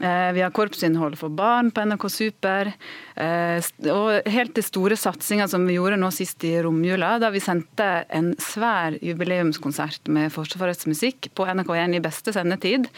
[0.00, 2.72] Eh, vi har korpsinnhold for barn på NRK Super.
[3.14, 7.42] Eh, og helt til store satsinger som vi gjorde nå sist i romjula, da vi
[7.44, 12.88] sendte en svær jubileumskonsert med Forsvarets musikk på NRK1 i beste sendetid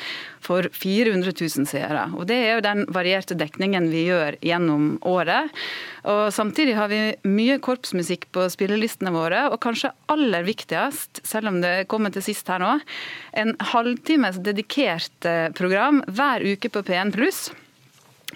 [0.45, 2.07] for 400 000 seere.
[2.15, 5.51] Og Det er jo den varierte dekningen vi gjør gjennom året.
[6.05, 11.61] Og Samtidig har vi mye korpsmusikk på spillelistene våre, og kanskje aller viktigst, selv om
[11.65, 12.77] det kommer til sist her nå,
[13.41, 17.49] en halvtimes dedikert eh, program hver uke på P1 pluss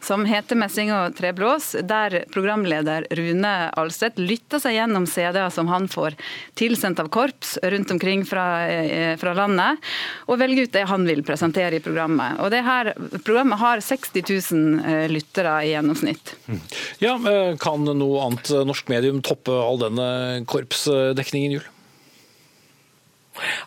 [0.05, 5.89] som heter 'Messing og treblås', der programleder Rune Alstedt lytter seg gjennom CD-er som han
[5.89, 6.17] får
[6.55, 9.79] tilsendt av korps rundt omkring fra, eh, fra, landet,
[10.27, 12.41] og velger ut det han vil presentere i programmet.
[12.41, 12.95] Og det her
[13.25, 16.35] Programmet har 60 000 eh, lyttere i gjennomsnitt.
[16.49, 16.61] Mm.
[16.99, 21.67] Ja, eh, Kan noe annet norsk medium toppe all denne korpsdekningen, Jul?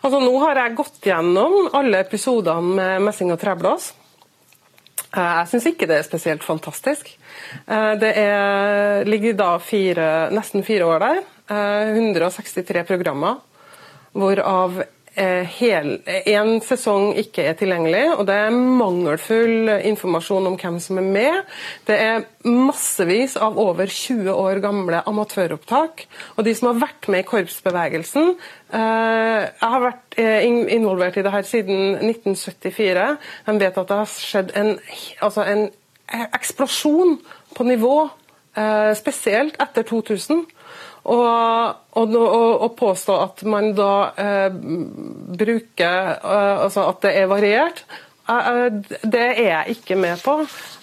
[0.02, 3.92] Altså, nå har jeg gått gjennom alle episodene med Messing og treblås.
[5.12, 7.10] Eh, jeg syns ikke det er spesielt fantastisk.
[7.66, 11.22] Eh, det er, ligger da fire, nesten fire år der.
[11.52, 13.42] 163 eh, programmer,
[14.16, 14.80] hvorav
[15.16, 18.04] én sesong ikke er tilgjengelig.
[18.16, 21.52] Og det er mangelfull informasjon om hvem som er med.
[21.88, 26.06] Det er massevis av over 20 år gamle amatøropptak.
[26.36, 28.34] Og de som har vært med i korpsbevegelsen,
[28.72, 33.08] Eh, jeg har vært eh, involvert i det her siden 1974.
[33.44, 34.70] De vet at det har skjedd en,
[35.20, 35.66] altså en
[36.32, 37.18] eksplosjon
[37.52, 37.96] på nivå,
[38.56, 40.46] eh, spesielt etter 2000.
[41.02, 44.52] Og, og, og, påstå at man da eh,
[45.34, 47.82] bruker eh, Altså at det er variert,
[48.30, 48.68] eh,
[49.02, 50.36] det er jeg ikke med på.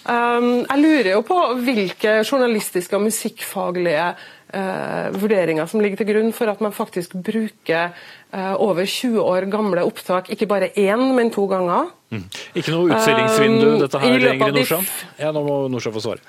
[0.04, 4.10] jeg lurer jo på hvilke journalistiske og musikkfaglige
[4.54, 7.90] eh, vurderinger som ligger til grunn for at man faktisk bruker
[8.32, 11.90] eh, over 20 år gamle opptak, ikke bare én, men to ganger.
[12.10, 12.24] Mm.
[12.54, 14.88] Ikke noe utstillingsvindu, dette her, lenger, Norsan?
[15.20, 16.24] Ja, nå må Norsan få svare.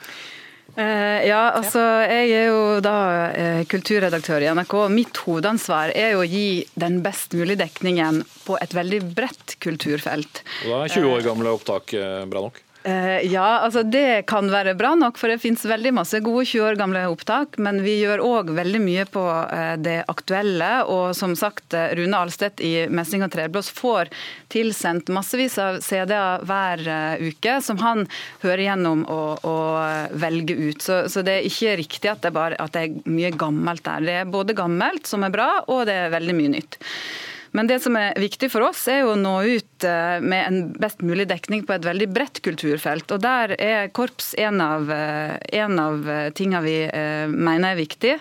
[0.78, 2.95] Uh, ja, altså jeg er jo da
[3.34, 4.76] uh, kulturredaktør i NRK.
[4.93, 10.43] Mitt hovedansvar er jo å gi den best mulige dekningen på et veldig bredt kulturfelt.
[10.65, 11.95] Og da er 20 år gamle opptak
[12.32, 12.61] bra nok?
[12.84, 16.63] Eh, ja, altså det kan være bra nok, for det finnes veldig masse gode 20
[16.65, 17.59] år gamle opptak.
[17.61, 19.21] Men vi gjør òg veldig mye på
[19.53, 20.71] eh, det aktuelle.
[20.89, 24.09] Og som sagt, eh, Rune Alstedt i Messing og treblås får
[24.51, 26.86] tilsendt massevis av CD-er hver
[27.21, 28.07] uke, som han
[28.41, 30.82] hører gjennom og, og velger ut.
[30.82, 34.07] Så, så, det er ikke riktig at det, bare, at det er mye gammelt der.
[34.09, 36.82] Det er både gammelt, som er bra, og det er veldig mye nytt.
[37.52, 41.04] Men det som er viktig for oss, er å nå ut eh, med en best
[41.04, 43.12] mulig dekning på et veldig bredt kulturfelt.
[43.12, 46.78] Og der er korps en av, eh, en av eh, tingene vi
[47.32, 48.16] mener er viktig.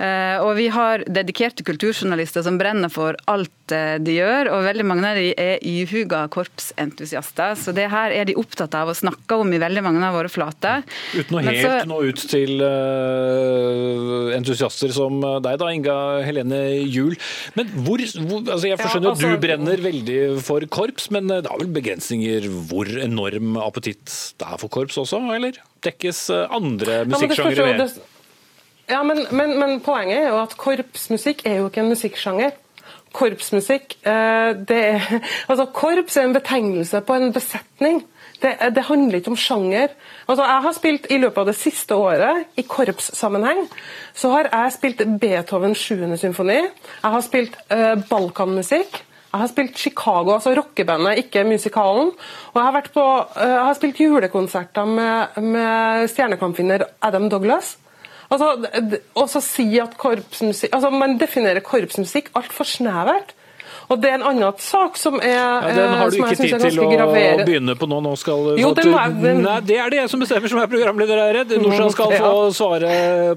[0.00, 4.84] Eh, og vi har dedikerte kulturjournalister som brenner for alt eh, de gjør, og veldig
[4.88, 7.52] mange av de er ihuga korpsentusiaster.
[7.60, 10.30] Så det her er de opptatt av å snakke om i veldig mange av våre
[10.32, 10.86] flater.
[11.12, 11.88] Uten å helt så...
[11.90, 17.18] nå ut til uh, entusiaster som deg da, Inga Helene Juel.
[17.58, 19.32] Men hvor, hvor altså Jeg forstår ja, altså...
[19.34, 24.08] at du brenner veldig for korps, men det er vel begrensninger hvor enorm appetitt
[24.40, 25.60] det er for korps også, eller?
[25.84, 28.00] Dekkes andre musikksjangre ja, med?
[28.90, 32.56] Ja, men, men, men, poenget er jo at korpsmusikk er jo ikke en musikksjanger.
[33.14, 35.06] korpsmusikk eh, det er,
[35.50, 38.02] altså Korps er en betegnelse på en besetning.
[38.40, 39.92] Det, det, handler ikke om sjanger.
[40.26, 43.66] Altså, jeg har spilt I løpet av det siste året, i korpssammenheng,
[44.16, 46.16] så har jeg spilt Beethovens 7.
[46.16, 46.56] symfoni.
[46.62, 49.02] Jeg har spilt uh, balkanmusikk.
[49.30, 52.14] Jeg har spilt Chicago, altså rockebandet, ikke musikalen.
[52.54, 57.76] Og jeg har, på, uh, jeg har spilt julekonserter med, med stjernekampfinner Adam Douglas.
[58.30, 58.50] Altså,
[59.18, 63.34] og så si at korpsmusikk, altså Man definerer korpsmusikk altfor snevert.
[63.90, 66.76] Og det er en annen sak som er ja, Den har du ikke tid til
[66.78, 67.42] å gravere.
[67.46, 67.98] begynne på nå.
[68.04, 69.40] nå skal, jo, den må den...
[69.42, 71.54] Nei, Det er det jeg som bestemmer som er programleder, er redd.
[71.58, 72.92] Norsan skal få svare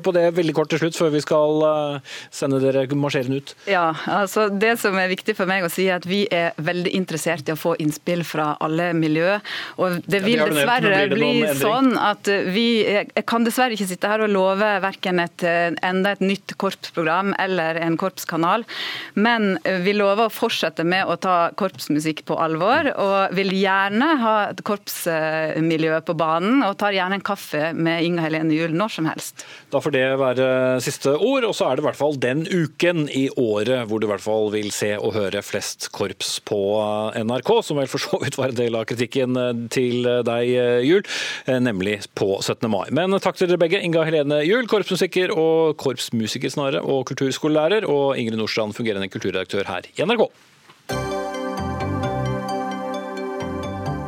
[0.06, 3.56] på det veldig kort til slutt, før vi skal uh, sende dere marsjerende ut.
[3.70, 3.88] Ja,
[4.20, 7.50] altså Det som er viktig for meg å si, er at vi er veldig interessert
[7.50, 9.40] i å få innspill fra alle miljø.
[9.82, 14.10] Og det vil ja, det dessverre bli sånn at vi Jeg kan dessverre ikke sitte
[14.10, 15.42] her og love verken et,
[15.82, 18.68] enda et nytt korpsprogram eller en korpskanal,
[19.18, 24.10] men vi lover å få fortsetter med å ta korpsmusikk på alvor, og vil gjerne
[24.22, 28.96] ha et korpsmiljø på banen, og tar gjerne en kaffe med Inga Helene Juel når
[28.98, 29.46] som helst.
[29.74, 30.48] Da får det være
[30.84, 34.08] siste ord, og så er det i hvert fall den uken i året hvor du
[34.08, 36.60] i hvert fall vil se og høre flest korps på
[37.24, 39.40] NRK, som vel for så vidt var en del av kritikken
[39.74, 41.08] til deg, Juel,
[41.64, 42.68] nemlig på 17.
[42.72, 42.88] mai.
[42.96, 48.20] Men takk til dere begge, Inga Helene Juel, korpsmusiker og korpsmusiker snarere, og kulturskolelærer, og
[48.20, 50.28] Ingrid Nordstrand, fungerende kulturredaktør her i NRK.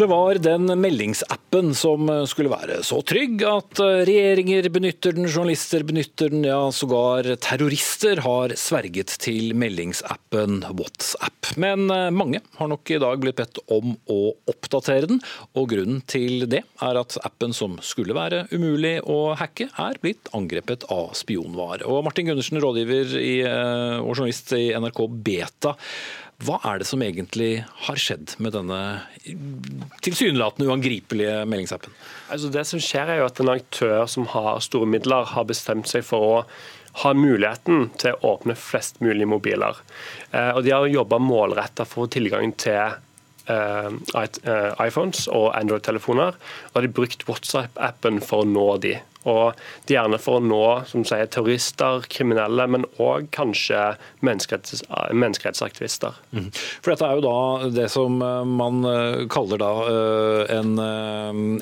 [0.00, 6.30] Det var den meldingsappen som skulle være så trygg at regjeringer benytter den, journalister benytter
[6.32, 11.50] den, ja sågar terrorister har sverget til meldingsappen WhatsApp.
[11.60, 14.16] Men eh, mange har nok i dag blitt bedt om å
[14.48, 15.20] oppdatere den,
[15.52, 20.32] og grunnen til det er at appen som skulle være umulig å hacke, er blitt
[20.32, 21.84] angrepet av spionvare.
[21.84, 25.76] Og Martin Gundersen, rådgiver i, eh, og journalist i NRK Beta.
[26.40, 28.80] Hva er det som egentlig har skjedd med denne
[30.04, 31.92] tilsynelatende uangripelige meldingsappen?
[32.32, 35.90] Altså det som skjer er jo at En aktør som har store midler, har bestemt
[35.90, 36.38] seg for å
[37.02, 39.78] ha muligheten til å åpne flest mulig mobiler.
[40.32, 42.96] Eh, og De har jobba målretta for å få tilgang til
[43.46, 43.90] eh,
[44.24, 46.40] eh, iPhones og Android-telefoner.
[46.72, 48.96] Og de har brukt WhatsApp-appen for å nå de.
[49.28, 49.58] Og
[49.88, 53.94] de gjerne for å nå sier, terrorister, kriminelle, men òg kanskje
[54.24, 54.80] menneskeretts
[55.12, 56.16] menneskerettsaktivister.
[56.32, 56.48] Mm.
[56.80, 60.70] For Dette er jo da det som eh, man eh, kaller da eh, en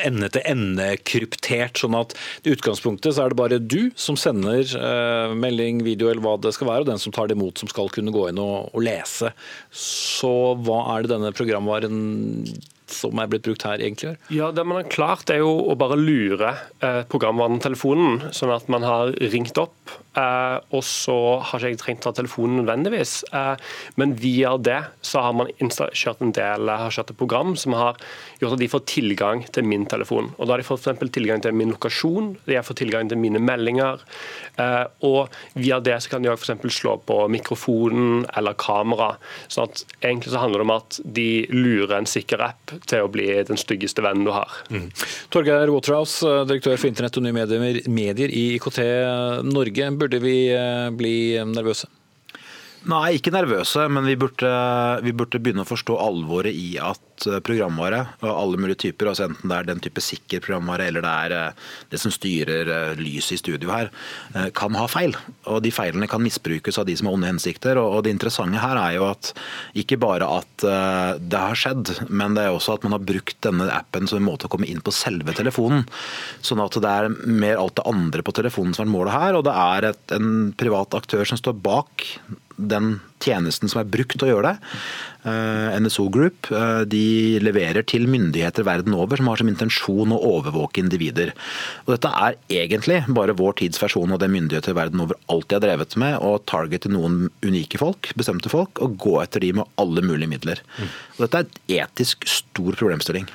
[0.04, 1.82] ende-til-ende-kryptert.
[1.82, 4.64] sånn at i utgangspunktet så er det bare du som sender
[5.38, 7.90] melding, video eller hva det skal være, og den som tar det imot som skal
[7.92, 9.32] kunne gå inn og, og lese.
[9.74, 10.32] Så
[10.64, 11.96] hva er det denne programvaren
[12.95, 14.18] som er blitt brukt her, egentlig gjør?
[14.34, 18.86] Ja, Det man har klart, er jo å bare lure eh, programvaretelefonen, sånn at man
[18.86, 23.55] har ringt opp og så har ikke jeg trengt å ta telefonen nødvendigvis, eh,
[24.01, 27.99] men via det så har man kjørt en del har kjørt et program som har
[28.41, 30.33] gjort at de får tilgang til min telefon.
[30.39, 33.39] Og Da har de for tilgang til min lokasjon, de har fått tilgang til mine
[33.43, 34.01] meldinger.
[34.59, 36.79] Eh, og via det så kan de òg f.eks.
[36.79, 39.16] slå på mikrofonen eller kamera.
[39.49, 43.11] sånn at egentlig så handler det om at de lurer en sikker app til å
[43.12, 44.51] bli den styggeste vennen du har.
[44.71, 44.89] Mm.
[45.31, 48.81] Torgeir Waterhouse, direktør for internett og nye medier, medier i IKT
[49.47, 49.91] Norge.
[49.99, 51.97] Burde vi eh, bli nervøse?
[52.87, 54.49] Nei, ikke nervøse, men vi burde,
[55.03, 59.26] vi burde, begynne å forstå alvoret i at eh, programvare av alle mulige typer, altså
[59.26, 63.01] enten det er den type sikker programvare eller det er eh, det som styrer eh,
[63.01, 63.91] lyset i studio her,
[64.55, 65.16] kan ha feil.
[65.51, 67.81] Og de feilene kan misbrukes av de som har onde hensikter.
[67.81, 69.33] Og det interessante her er jo at
[69.79, 70.64] ikke bare at
[71.18, 74.26] det har skjedd, men det er også at man har brukt denne appen som en
[74.26, 75.87] måte å komme inn på selve telefonen.
[76.45, 79.47] Sånn at det er mer alt det andre på telefonen som er målet her, og
[79.49, 82.07] det er et, en privat aktør som står bak
[82.59, 84.73] den tjenesten som er brukt til å gjøre det.
[85.29, 90.21] Eh, NSO Group eh, de leverer til myndigheter verden over som har som intensjon å
[90.37, 91.33] overvåke individer.
[91.87, 95.64] Og Dette er egentlig bare vår tids versjon av det myndigheter verden over alltid har
[95.66, 100.05] drevet med, å targete noen unike folk, bestemte folk, og gå etter de med alle
[100.07, 100.62] mulige midler.
[101.16, 103.27] Og Dette er et etisk stor problemstilling.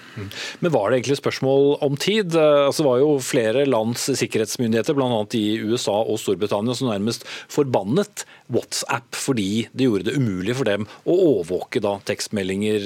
[0.64, 2.38] Men Var det egentlig spørsmål om tid?
[2.40, 5.22] Eh, altså, det var jo flere lands sikkerhetsmyndigheter, bl.a.
[5.36, 8.24] i USA og Storbritannia, som nærmest forbannet
[8.54, 12.86] WhatsApp fordi Det gjorde det umulig for dem å overvåke da tekstmeldinger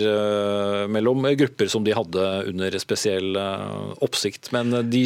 [0.91, 3.35] mellom grupper som de hadde under spesiell
[4.03, 4.51] oppsikt.
[4.55, 5.03] Men de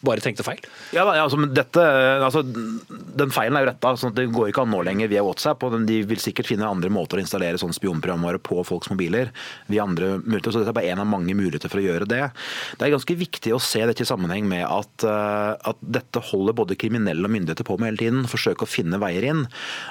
[0.00, 0.60] bare tenkte feil?
[0.96, 1.82] Ja, altså, dette,
[2.24, 3.92] altså, Den feilen er jo retta.
[4.00, 5.62] sånn det går ikke an nå lenger via WhatsApp.
[5.66, 9.30] og De vil sikkert finne andre måter å installere sånn spionprogramvare på folks mobiler.
[9.68, 12.32] via andre muligheter, så Dette er bare en av mange muligheter for å gjøre det.
[12.78, 16.78] Det er ganske viktig å se dette i sammenheng med at, at dette holder både
[16.80, 18.26] kriminelle og myndigheter på med hele tiden.
[18.30, 19.46] Forsøke å finne veier inn.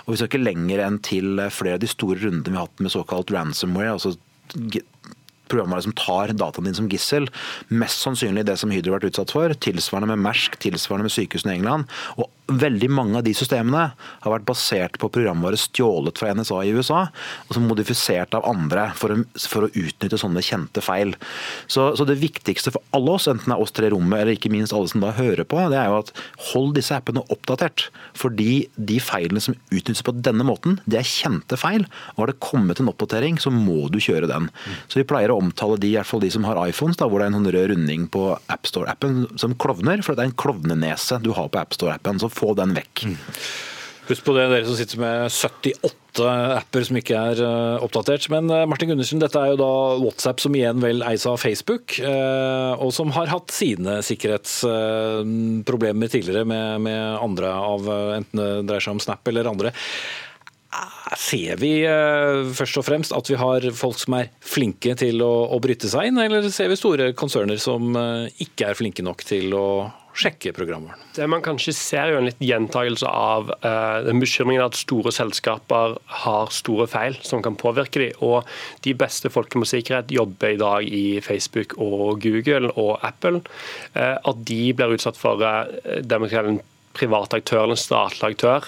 [0.05, 1.18] Og Vi skal ikke lenger enn til
[1.53, 3.95] flere av de store rundene vi har hatt med såkalt ransomware.
[3.97, 4.15] altså
[5.49, 7.29] programvare som tar dataen din som gissel.
[7.73, 9.53] Mest sannsynlig det som Hydro har vært utsatt for.
[9.65, 11.89] Tilsvarende med Mersk, tilsvarende med sykehusene i England.
[12.17, 16.73] Og veldig mange av de systemene har vært basert på programvare stjålet fra NSA i
[16.75, 17.05] USA,
[17.47, 19.19] og som modifisert av andre for å,
[19.51, 21.15] for å utnytte sånne kjente feil.
[21.67, 24.37] Så, så, det viktigste for alle oss, enten det er oss tre i rommet eller
[24.37, 26.13] ikke minst alle som da hører på, det er jo at
[26.51, 27.89] hold disse appene oppdatert.
[28.17, 31.85] Fordi de feilene som utnyttes på denne måten, det er kjente feil.
[32.15, 34.49] Og har det kommet en oppdatering, så må du kjøre den.
[34.87, 37.21] Så vi pleier å omtale de, i hvert fall de som har iPhones, da, hvor
[37.21, 41.19] det er en sånn rød runding på AppStore-appen som klovner, for det er en klovnenese
[41.23, 42.21] du har på AppStore-appen.
[42.21, 43.09] Så få den vekk.
[43.11, 43.19] Mm.
[44.09, 46.25] Husk på det, dere som sitter med 78
[46.57, 48.25] apper som ikke er uh, oppdatert.
[48.33, 51.93] Men uh, Martin Gundersen, dette er jo da WhatsApp som igjen vel eies av Facebook,
[52.01, 57.85] uh, og som har hatt sine sikkerhetsproblemer tidligere med, med, andre av
[58.17, 59.69] enten det dreier seg om Snap eller andre.
[61.17, 61.85] Ser vi
[62.53, 66.05] først og fremst at vi har folk som er flinke til å, å bryte seg
[66.09, 67.97] inn, eller ser vi store konserner som
[68.41, 71.01] ikke er flinke nok til å sjekke programvaren?
[71.15, 75.97] Det man kanskje ser, jo en litt gjentagelse av uh, den bekymringen at store selskaper
[76.23, 78.25] har store feil som kan påvirke dem.
[78.25, 78.47] Og
[78.85, 83.43] de beste folkene med sikkerhet jobber i dag i Facebook og Google og Apple.
[83.95, 85.69] Uh, at de blir utsatt for uh,
[86.01, 86.61] det man kaller en
[86.99, 88.65] privat aktør eller en statlig aktør,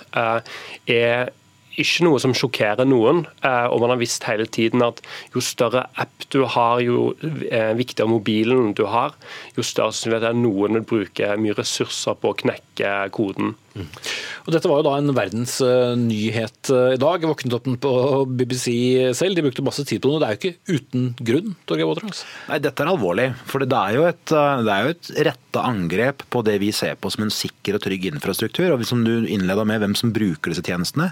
[0.88, 1.32] er
[1.80, 3.24] ikke noe som sjokkerer noen.
[3.46, 5.02] Eh, og man har visst hele tiden at
[5.36, 9.16] jo større app du har, jo eh, viktigere mobilen du har,
[9.58, 13.56] jo større sannsynlighet er noen vil bruke mye ressurser på å knekke koden.
[13.76, 17.22] Og Dette var jo da en verdensnyhet eh, i dag.
[17.22, 17.92] Jeg våknet opp den på
[18.28, 18.74] BBC
[19.18, 19.38] selv.
[19.38, 20.22] De brukte masse tid på det.
[20.22, 21.56] Det er jo ikke uten grunn?
[21.70, 22.26] Torgeir Waterhouse.
[22.50, 23.28] Nei, Dette er alvorlig.
[23.50, 26.98] For det er jo et, det er jo et retta angrep på det vi ser
[27.00, 28.74] på som en sikker og trygg infrastruktur.
[28.76, 31.12] Og som du innleda med, hvem som bruker disse tjenestene.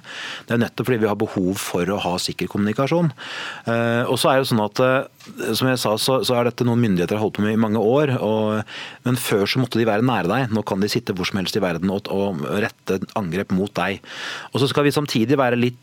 [0.49, 3.13] Det er nettopp fordi vi har behov for å ha sikker kommunikasjon.
[3.69, 4.83] Eh, og så er det jo sånn at
[5.57, 7.81] som jeg sa, så, så, er dette noen myndigheter har holdt på med i mange
[7.81, 8.15] år.
[8.23, 8.63] Og,
[9.07, 10.55] men før så måtte de være nære deg.
[10.55, 14.01] Nå kan de sitte hvor som helst i verden og, og rette angrep mot deg.
[14.53, 15.79] Og så skal vi samtidig være litt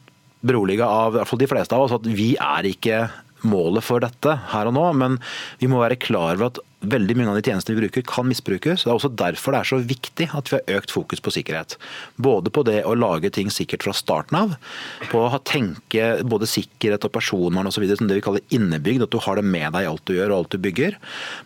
[0.46, 3.06] beroliga av hvert fall de fleste av oss at vi er ikke
[3.46, 5.18] målet for dette her og nå, men
[5.60, 8.84] vi må være klar over at veldig mange av de tjenestene vi bruker kan misbrukes.
[8.84, 11.76] Det er også derfor det er så viktig at vi har økt fokus på sikkerhet.
[12.20, 14.54] Både på det å lage ting sikkert fra starten av,
[15.10, 17.86] på å tenke både sikkerhet og personvern osv.
[17.96, 20.34] som det vi kaller innebygd, at du har det med deg i alt du gjør
[20.34, 20.98] og alt du bygger.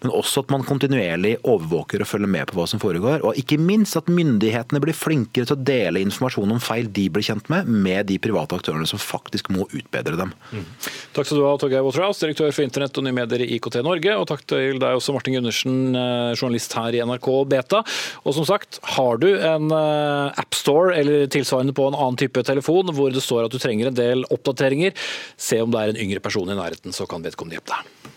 [0.02, 3.24] Men også at man kontinuerlig overvåker og følger med på hva som foregår.
[3.26, 7.26] Og ikke minst at myndighetene blir flinkere til å dele informasjon om feil de blir
[7.26, 10.34] kjent med, med de private aktørene som faktisk må utbedre dem.
[10.50, 10.66] Mm.
[11.14, 14.16] Takk skal du ha, Torgeir Waterhouse, direktør for internett og nye medier i IKT Norge.
[14.18, 17.82] Og takk til deg også, Gundersen, eh, journalist her i NRK Beta.
[18.24, 22.94] Og som sagt, har du en eh, AppStore eller tilsvarende på en annen type telefon
[22.96, 24.96] hvor det står at du trenger en del oppdateringer,
[25.36, 28.16] se om det er en yngre person i nærheten, så kan vedkommende hjelpe deg.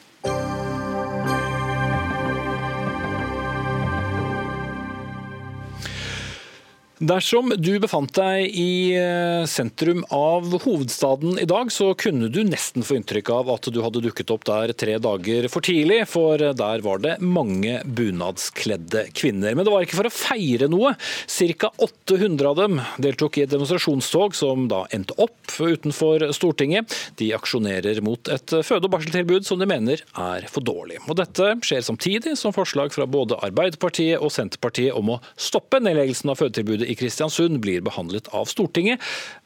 [7.04, 12.86] Dersom du befant deg i eh, sentrum av hovedstaden i dag, så kunne du nesten
[12.86, 16.84] få inntrykk av at du hadde dukket opp der tre dager for tidlig, for der
[16.86, 19.52] var det mange bunadskledde kvinner.
[19.52, 20.94] Men det var ikke for å feire noe.
[21.28, 21.74] Ca.
[21.84, 26.96] 800 av dem deltok i et demonstrasjonstog som da endte opp utenfor Stortinget.
[27.20, 31.02] De aksjonerer mot et føde- og barseltilbud som de mener er for dårlig.
[31.10, 36.32] Og dette skjer samtidig som forslag fra både Arbeiderpartiet og Senterpartiet om å stoppe nedleggelsen
[36.32, 39.02] av fødetilbudet Kristiansund blir behandlet av Stortinget.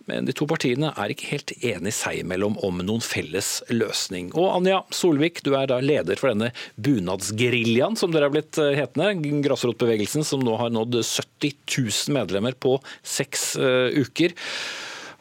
[0.07, 4.31] Men de to partiene er ikke helt enige seg imellom om noen felles løsning.
[4.39, 8.75] Og Anja Solvik, du er da leder for denne bunadsgeriljaen, som dere er blitt eh,
[8.79, 9.11] hetende.
[9.43, 14.35] Grasrotbevegelsen som nå har nådd 70 000 medlemmer på seks uh, uker.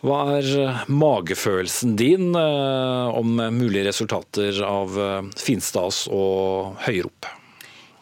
[0.07, 4.95] Hva er eh, magefølelsen din om mulige resultater av
[5.41, 7.27] finstas og høyrop?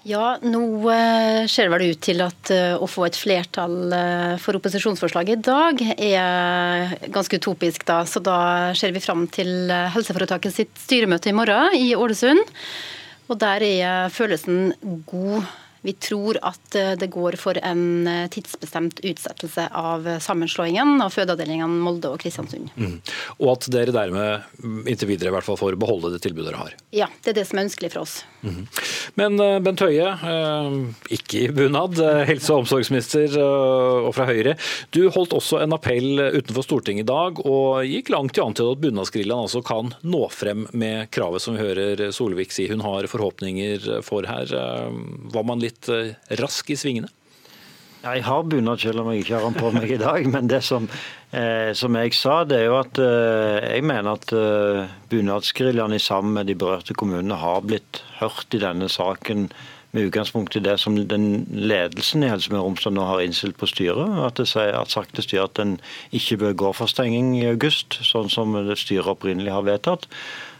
[0.04, 0.60] Ja, nå
[0.92, 5.38] eh, ser det vel ut til at eh, å få et flertall eh, for opposisjonsforslaget
[5.38, 8.02] i dag er ganske utopisk, da.
[8.04, 8.36] Så da
[8.76, 12.44] ser vi fram til helseforetaket sitt styremøte i morgen i Ålesund.
[13.32, 14.74] Og der er følelsen
[15.08, 15.48] god
[15.84, 21.82] Vi tror at eh, det går for en eh, tidsbestemt utsettelse av sammenslåingen av fødeavdelingene
[21.84, 22.70] Molde og Kristiansund.
[22.80, 22.94] Mm.
[23.36, 26.62] Og at dere dermed mm, inntil videre i hvert fall får beholde det tilbudet dere
[26.62, 26.76] har?
[26.96, 28.14] Ja, det er det som er ønskelig for oss.
[28.40, 28.62] Mm.
[29.20, 30.08] Men eh, Bent Høie,
[31.12, 34.56] ikke i bunad, helse- og omsorgsminister og fra Høyre.
[34.94, 38.82] Du holdt også en appell utenfor Stortinget i dag, og gikk langt i antydet at
[38.86, 44.00] bunadsgeriljaen altså kan nå frem med kravet som vi hører Solvik si hun har forhåpninger
[44.06, 44.48] for her.
[45.34, 47.12] Var man litt litt eh, rask i svingene?
[48.04, 50.26] Jeg har bunad selv om jeg ikke har den på meg i dag.
[50.28, 50.88] Men det som,
[51.32, 56.36] eh, som jeg sa, det er jo at eh, jeg mener at eh, bunadsgeriljaene sammen
[56.36, 59.48] med de berørte kommunene har blitt hørt i denne saken
[59.94, 63.56] med utgangspunkt i det som den ledelsen i Helse Møre og Romsdal nå har innstilt
[63.56, 64.18] på styret.
[64.26, 65.76] At det har sagt til styret at en
[66.12, 70.10] ikke bør gå for stenging i august, sånn som styret opprinnelig har vedtatt.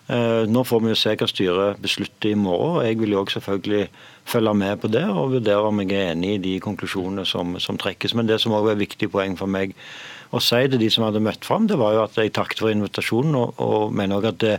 [0.07, 2.85] Eh, nå får vi jo se hva styret beslutter i morgen.
[2.87, 3.89] Jeg vil jo også selvfølgelig
[4.25, 7.79] følge med på det og vurdere om jeg er enig i de konklusjonene som, som
[7.81, 8.17] trekkes.
[8.17, 9.77] Men det som også er et viktig poeng for meg
[10.35, 12.73] å si til de som hadde møtt fram, det var jo at jeg takket for
[12.73, 14.57] invitasjonen og, og mener også at det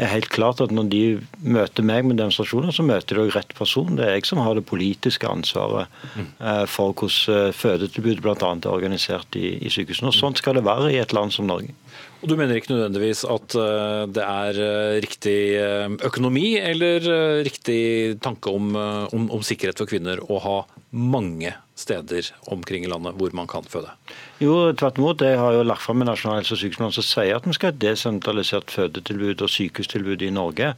[0.00, 1.02] er helt klart at når de
[1.44, 3.96] møter meg med demonstrasjoner, så møter de også rett person.
[3.98, 6.30] Det er jeg som har det politiske ansvaret mm.
[6.70, 8.36] for hvordan eh, fødetilbudet bl.a.
[8.38, 10.08] er organisert i, i sykehusene.
[10.08, 11.74] Og Sånn skal det være i et land som Norge.
[12.20, 17.06] Og Du mener ikke nødvendigvis at eh, det er eh, riktig eh, økonomi eller
[17.46, 20.56] riktig tanke om, om, om, sikkerhet for kvinner å ha
[20.92, 23.94] mange steder omkring i landet hvor man kan føde?
[24.42, 25.24] Jo, tvert imot.
[25.24, 27.70] Jeg har jo lagt fram en nasjonal helse- og sykehusplan som sier at vi skal
[27.70, 30.74] ha et desentralisert fødetilbud og sykehustilbud i Norge.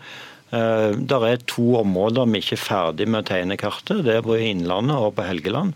[0.53, 4.03] Det er to områder vi ikke er ferdig med å tegne kartet.
[4.05, 5.72] Det er på Innlandet og på Helgeland.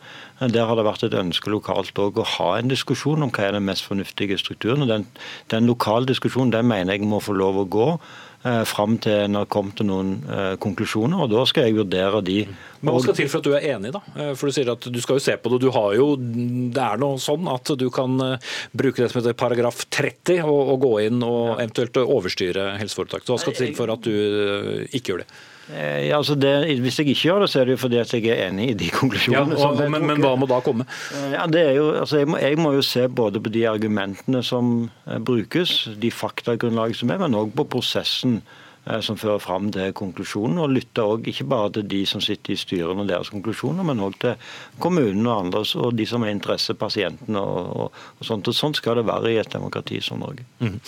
[0.53, 3.65] Der har det vært et ønske lokalt å ha en diskusjon om hva er den
[3.65, 4.85] mest fornuftige strukturen.
[4.85, 5.07] og Den,
[5.49, 8.36] den lokale diskusjonen den mener jeg må få lov å gå eh,
[8.69, 11.25] fram til en har kommet til noen eh, konklusjoner.
[11.25, 12.39] og Da skal jeg vurdere de.
[12.81, 14.03] Men Hva skal til for at du er enig, da?
[14.15, 15.61] Eh, for Du sier at du skal jo se på det.
[15.65, 19.37] Du har jo, det er noe sånn at du kan eh, bruke det som heter
[19.39, 23.33] paragraf 30 og, og gå inn og eventuelt overstyre helseforetaket.
[23.33, 25.31] Hva skal til for at du eh, ikke gjør det?
[25.75, 26.53] Eh, ja, altså det,
[26.83, 28.77] hvis jeg ikke gjør det, så er det jo fordi at jeg er enig i
[28.85, 29.59] de konklusjonene.
[29.59, 30.87] Ja, og, men, men, hva må da komme?
[31.15, 33.67] Eh, ja, det er jo, altså jeg, må, jeg må jo se både på de
[33.71, 38.41] argumentene som eh, brukes, de faktagrunnlag som er, men òg på prosessen
[39.03, 42.59] som fører fram til konklusjonen, og lytter også ikke bare til de som sitter i
[42.61, 44.37] styrene og deres konklusjoner, men òg til
[44.83, 48.47] kommunene og andre, og de som har interesse, pasientene og, og, og sånt.
[48.47, 50.47] Og sånn skal det være i et demokrati som Norge.
[50.63, 50.79] Mm.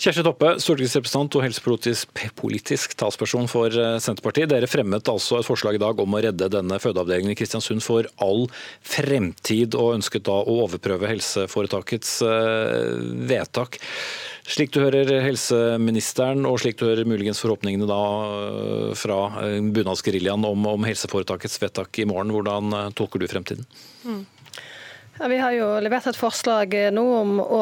[0.00, 4.50] Kjersti Toppe, stortingsrepresentant og helsepolitisk talsperson for eh, Senterpartiet.
[4.52, 8.08] Dere fremmet altså et forslag i dag om å redde denne fødeavdelingen i Kristiansund for
[8.24, 8.46] all
[8.80, 12.92] fremtid, og ønsket da å overprøve helseforetakets eh,
[13.28, 13.80] vedtak.
[14.42, 20.46] Slik du hører helseministeren, og slik du hører muligens forhåpningene da øh, fra øh, bunadsgeriljaen
[20.48, 23.68] om, om helseforetakets vedtak i morgen, hvordan øh, tolker du fremtiden?
[24.02, 24.24] Mm.
[25.22, 27.60] Ja, vi har jo levert et forslag eh, nå om å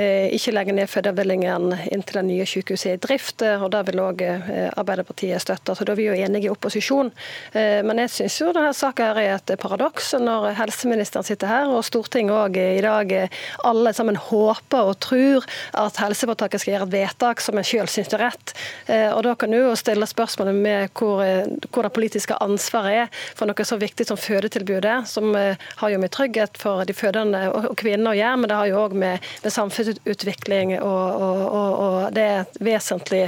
[0.00, 3.42] eh, ikke legge ned fødeavdelingen inntil det nye sykehuset er i drift.
[3.44, 5.74] Eh, og Det vil òg eh, Arbeiderpartiet støtte.
[5.76, 7.10] så Da er vi jo enige i opposisjon.
[7.52, 11.84] Eh, men jeg syns jo denne saka er et paradoks når helseministeren sitter her, og
[11.84, 13.12] Stortinget òg i dag
[13.68, 15.44] alle sammen håper og tror
[15.76, 18.56] at helseforetaket skal gjøre et vedtak som en sjøl syns er rett.
[18.88, 21.20] Og Da kan du jo stille spørsmålet med hvor,
[21.68, 26.16] hvor, det politiske ansvaret er for noe så viktig som fødetilbudet, som har jo med
[26.16, 29.26] trygghet for for de fødende og kvinner å gjøre, men det har jo òg med,
[29.42, 33.24] med, samfunnsutvikling og, og, og, og det er et vesentlig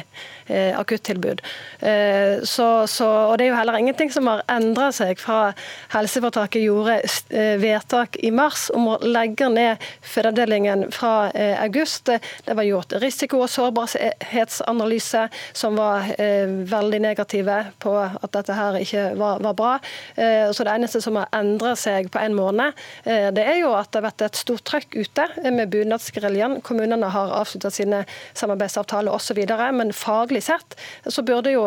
[0.47, 1.43] eh, akuttilbud.
[1.79, 5.53] Eh, så, så, og det er jo heller ingenting som har endra seg fra
[5.95, 6.99] helseforetaket gjorde
[7.35, 12.11] eh, vedtak i mars om å legge ned fødeavdelingen fra eh, august.
[12.47, 18.81] Det var gjort risiko- og sårbarhetsanalyse som var eh, veldig negative på at dette her
[18.81, 19.73] ikke var, var bra.
[20.17, 23.91] Eh, så det eneste som har endra seg på en måned, det er jo at
[23.93, 26.61] det har vært et stort trøkk ute med bunadsgeriljaen.
[26.65, 28.03] Kommunene har avslutta sine
[28.39, 29.41] samarbeidsavtaler osv.
[29.77, 30.77] Men faglig sett,
[31.07, 31.67] så burde, jo,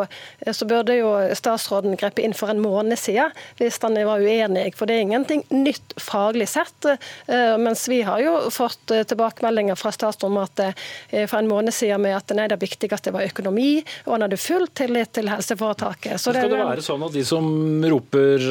[0.51, 4.72] så burde jo statsråden grepe inn for en måned siden hvis han var uenig.
[4.76, 6.88] For det er ingenting nytt faglig sett.
[6.88, 11.76] Eh, mens vi har jo fått eh, tilbakemeldinger fra statsråden at eh, for en måned
[11.76, 16.18] siden med at nei, det viktigste var økonomi, og han hadde full tillit til helseforetaket.
[16.18, 17.45] Så skal det, det være sånn at de som
[17.86, 18.49] roper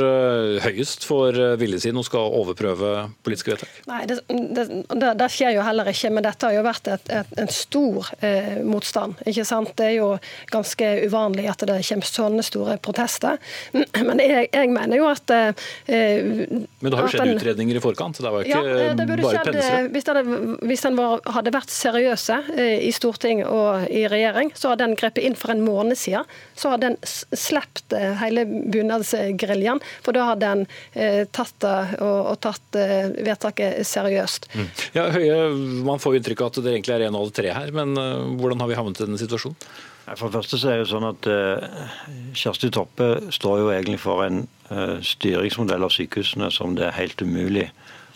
[0.65, 2.95] høyest får viljen sin og skal overprøve
[3.25, 3.81] politiske vedtak?
[3.89, 6.11] Nei, det, det, det, skjer jo heller ikke.
[6.15, 9.19] Men dette har jo vært et, et, en stor eh, motstand.
[9.27, 9.73] ikke sant?
[9.79, 10.11] Det er jo jo
[10.53, 13.41] ganske uvanlig at det kommer sånne store protester.
[14.09, 18.21] Men jeg, jeg mener jo at Men det har jo skjedd den, utredninger i forkant?
[18.21, 21.55] Det var jo ikke ja, det burde bare skjedd, Hvis, den, hvis den var, hadde
[21.55, 22.39] vært seriøse
[22.85, 26.29] i storting og i regjering, så hadde den grepet inn for en måned siden.
[26.59, 32.79] Så hadde den sluppet hele bunadsgeriljaen, for da hadde den tatt det og, og tatt
[33.25, 34.51] vedtaket seriøst.
[34.55, 34.69] Mm.
[34.97, 35.41] Ja, Høie,
[35.87, 37.95] Man får inntrykk av at det egentlig er en av alle tre her, men
[38.39, 39.59] hvordan har vi havnet i denne situasjonen?
[40.05, 41.93] For det første så er det jo sånn at uh,
[42.37, 47.25] Kjersti Toppe står jo egentlig for en uh, styringsmodell av sykehusene som det er helt
[47.25, 47.71] umulig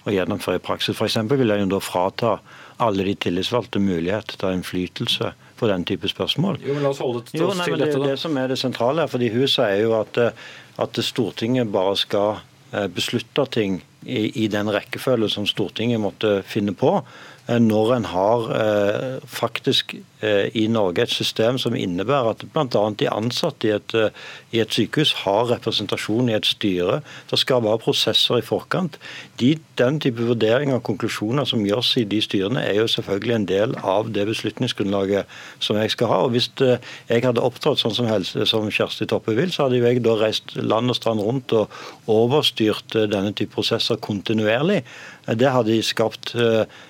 [0.04, 0.96] å gjennomføre i praksis.
[0.96, 1.16] F.eks.
[1.32, 2.34] vil jo da frata
[2.84, 6.60] alle de tillitsvalgte mulighet til innflytelse på den type spørsmål.
[6.62, 8.04] Jo, men la oss holde til, jo, nei, til dette, da.
[8.04, 10.20] Det, det som er det sentrale her, fordi hun sier jo at,
[10.84, 12.44] at Stortinget bare skal
[12.94, 16.98] beslutte ting i, i den rekkefølge som Stortinget måtte finne på
[17.48, 22.80] når en har eh, faktisk Eh, i Norge et system som innebærer at bl.a.
[22.98, 24.08] de ansatte i et, eh,
[24.50, 26.96] i et, sykehus har representasjon i et styre.
[27.30, 28.96] Det skal være prosesser i forkant.
[29.38, 33.46] De, den type vurderinger og konklusjoner som gjøres i de styrene, er jo selvfølgelig en
[33.46, 36.18] del av det beslutningsgrunnlaget som jeg skal ha.
[36.26, 39.78] Og Hvis eh, jeg hadde opptrådt sånn som, helse, som Kjersti Toppe vil, så hadde
[39.78, 41.70] jeg da reist land og strand rundt og
[42.10, 44.82] overstyrt denne type prosesser kontinuerlig.
[45.38, 46.34] Det hadde skapt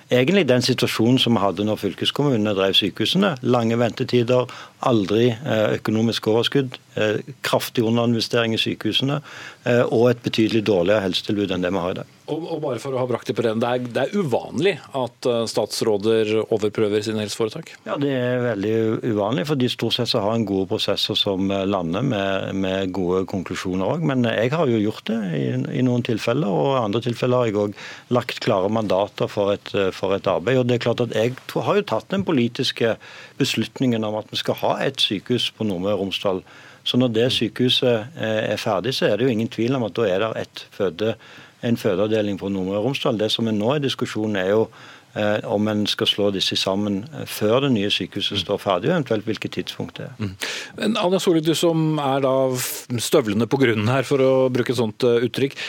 [0.09, 3.35] egentlig den situasjonen som vi hadde når fylkeskommunene drev sykehusene.
[3.45, 4.49] Lange ventetider,
[4.87, 9.19] aldri eh, økonomisk overskudd, eh, kraftig underinvestering i sykehusene
[9.67, 12.15] eh, og et betydelig dårligere helsetilbud enn det vi har i dag.
[12.29, 14.75] Og, og bare for å ha brakt Det på den, det er, det er uvanlig
[14.97, 17.71] at statsråder overprøver sine helseforetak?
[17.87, 18.73] Ja, Det er veldig
[19.09, 23.23] uvanlig, for de stort sett så har en gode prosesser som lander med, med gode
[23.29, 24.05] konklusjoner òg.
[24.05, 25.43] Men jeg har jo gjort det i,
[25.79, 27.81] i, noen tilfeller, og i andre tilfeller har jeg òg
[28.13, 30.61] lagt klare mandater for et, for et arbeid.
[30.61, 32.95] Og det er klart at Jeg har jo tatt den politiske
[33.37, 36.43] beslutningen om at vi skal ha et sykehus på Nordmøre og Romsdal.
[36.83, 39.97] Så når det sykehuset eh, er ferdig, så er det jo ingen tvil om at
[39.97, 41.15] da er det føde,
[41.63, 43.19] en fødeavdeling på Nordmøre og Romsdal.
[43.19, 44.63] Det som er nå i diskusjonen, er jo
[45.13, 48.95] eh, om en skal slå disse sammen eh, før det nye sykehuset står ferdig, og
[48.95, 50.15] eventuelt hvilket tidspunkt det er.
[50.17, 50.33] Mm.
[50.79, 52.33] Men Anja Solid, du som er da
[53.09, 55.59] støvlene på grunnen her, for å bruke et sånt uttrykk.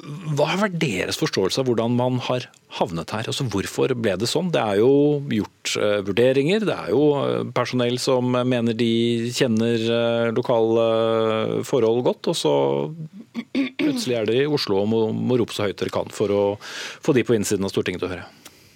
[0.00, 2.46] Hva har vært deres forståelse av hvordan man har
[2.78, 3.28] havnet her?
[3.28, 4.48] Altså Hvorfor ble det sånn?
[4.54, 4.92] Det er jo
[5.34, 6.64] gjort uh, vurderinger.
[6.64, 10.86] Det er jo uh, personell som mener de kjenner uh, lokale
[11.68, 12.32] forhold godt.
[12.32, 12.54] Og så
[13.52, 16.44] plutselig er dere i Oslo og må, må rope så høyt dere kan for å
[16.64, 18.28] få de på innsiden av Stortinget til å høre.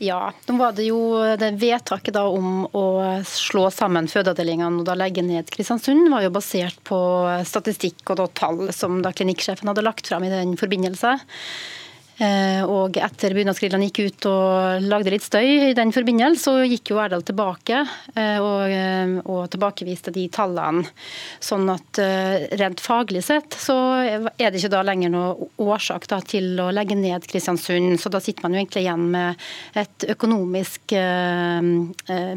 [0.05, 0.99] Ja, nå var det jo
[1.41, 2.85] det vedtaket om å
[3.25, 6.99] slå sammen fødeavdelingene og da legge ned Kristiansund, var jo basert på
[7.49, 11.17] statistikk og tall som da klinikksjefen hadde lagt fram i den forbindelse.
[12.15, 16.93] Eh, og etter bunadsgrillene gikk ut og lagde litt støy i den forbindelse, så gikk
[16.93, 17.81] jo Erdal tilbake
[18.15, 20.85] eh, og, eh, og, tilbakeviste de tallene.
[21.43, 21.99] Sånn at
[22.61, 26.97] rent faglig sett så er det ikke da lenger noe årsak da, til å legge
[26.99, 27.99] ned Kristiansund.
[28.01, 29.45] Så da sitter man jo egentlig igjen med
[29.79, 30.95] et økonomisk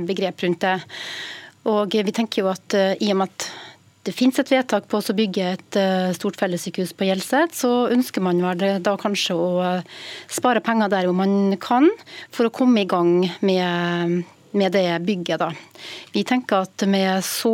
[0.07, 0.75] begrep rundt det.
[1.67, 3.47] Og vi tenker jo at i og med at
[4.08, 8.24] det finnes et vedtak på å bygge et eh, stort fellessykehus på Hjelset, så ønsker
[8.24, 8.39] man
[8.84, 9.99] da kanskje å eh,
[10.32, 11.89] spare penger der hvor man kan,
[12.32, 14.24] for å komme i gang med,
[14.55, 15.43] med det bygget.
[15.43, 15.51] Da.
[16.16, 17.53] Vi tenker at med så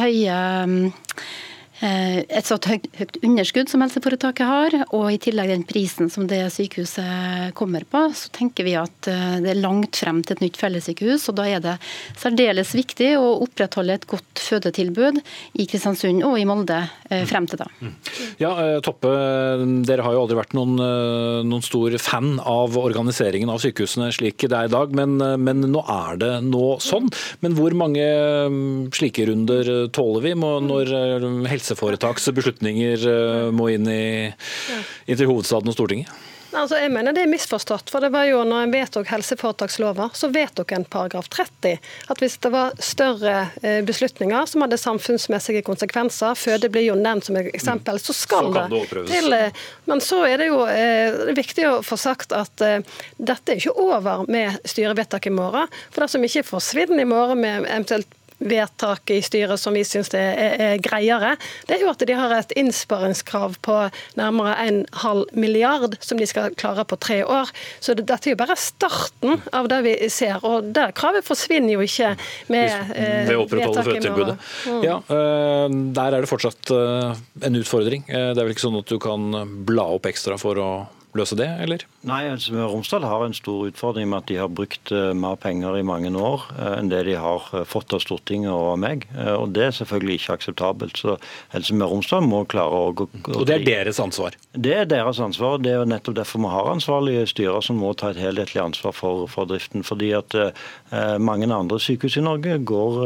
[0.00, 1.49] høye Eh,
[1.80, 6.42] et så høyt, høyt, underskudd som helseforetaket har, og i tillegg den prisen som det
[6.52, 10.58] sykehuset kommer på, så tenker vi at eh, det er langt frem til et nytt
[10.60, 11.28] fellessykehus.
[11.30, 11.76] og Da er det
[12.20, 15.22] særdeles viktig å opprettholde et godt fødetilbud
[15.60, 17.68] i Kristiansund og i Molde eh, frem til da.
[17.80, 17.94] Mm.
[18.42, 18.52] Ja,
[18.84, 19.14] Toppe,
[19.88, 20.76] dere har jo aldri vært noen,
[21.48, 25.82] noen stor fan av organiseringen av sykehusene slik det er i dag, men, men nå
[25.88, 27.08] er det nå sånn.
[27.44, 28.04] Men hvor mange
[28.52, 30.92] mm, slike runder tåler vi når
[31.50, 34.32] helse helseforetaks beslutninger eh, må inn, i,
[35.06, 36.10] inn til hovedstaden og Stortinget?
[36.50, 37.92] Altså, jeg mener det er misforstått.
[37.94, 41.76] for det var jo når en vedtok helseforetakslover, så vedtok en paragraf 30
[42.10, 47.28] at hvis det var større eh, beslutninger som hadde samfunnsmessige konsekvenser, føde blir jo nevnt
[47.28, 49.36] som et eksempel, så skal så det, det til.
[49.36, 53.60] Eh, men så er det jo det er viktig å få sagt at dette er
[53.60, 55.70] ikke over med styrevedtak i morgen.
[55.94, 58.10] For det som ikke forsvinner i morgen med eventuelt
[58.40, 61.34] vedtak i styret som vi syns er, er, greiere,
[61.68, 63.76] det er jo at de har et innsparingskrav på
[64.18, 67.50] nærmere en halv milliard som de skal klare på tre år.
[67.80, 70.40] Så det, dette er jo bare starten av det vi ser.
[70.46, 72.14] Og det kravet forsvinner jo ikke
[72.52, 74.38] med eh, Ved å opprettholde fødetilbudet.
[74.70, 74.80] Mm.
[74.86, 75.66] Ja, eh,
[76.00, 78.06] der er det fortsatt eh, en utfordring.
[78.08, 79.30] Eh, det er vel ikke sånn at du kan
[79.68, 80.70] bla opp ekstra for å
[81.18, 81.82] løse det, eller?
[82.00, 82.40] Nei, og
[82.72, 86.08] Romsdal har en stor utfordring med at de har brukt eh, mer penger i mange
[86.16, 89.04] år eh, enn det de har eh, fått av Stortinget og av meg.
[89.36, 90.96] Og Det er selvfølgelig ikke akseptabelt.
[90.96, 91.18] Så
[91.52, 94.38] Helse Møre og Romsdal må klare å gå Og det er deres ansvar?
[94.56, 95.58] Det er deres ansvar.
[95.60, 98.96] Det er jo nettopp derfor vi har ansvarlige styrer som må ta et helhetlig ansvar
[98.96, 99.84] for, for driften.
[99.84, 100.34] Fordi at
[101.20, 102.98] mange andre sykehus i Norge går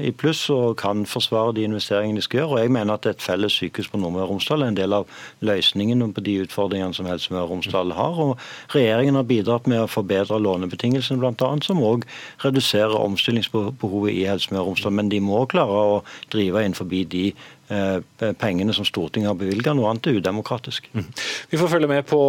[0.00, 2.56] i pluss og kan forsvare de investeringene de skal gjøre.
[2.56, 5.22] Og jeg mener at et felles sykehus på Nordmøre og Romsdal er en del av
[5.44, 9.82] løsningen på de utfordringene som Helse Møre og Romsdal har og Regjeringen har bidratt med
[9.82, 12.06] å forbedre lånebetingelsene, bl.a., som òg
[12.44, 14.96] reduserer omstillingsbehovet i Helse Møre og Romsdal.
[14.98, 15.98] Men de må klare å
[16.32, 17.26] drive innenfor de
[18.38, 19.72] pengene som Stortinget har bevilget.
[19.76, 20.88] Noe annet er udemokratisk.
[20.92, 21.08] Mm.
[21.50, 22.20] Vi får følge med på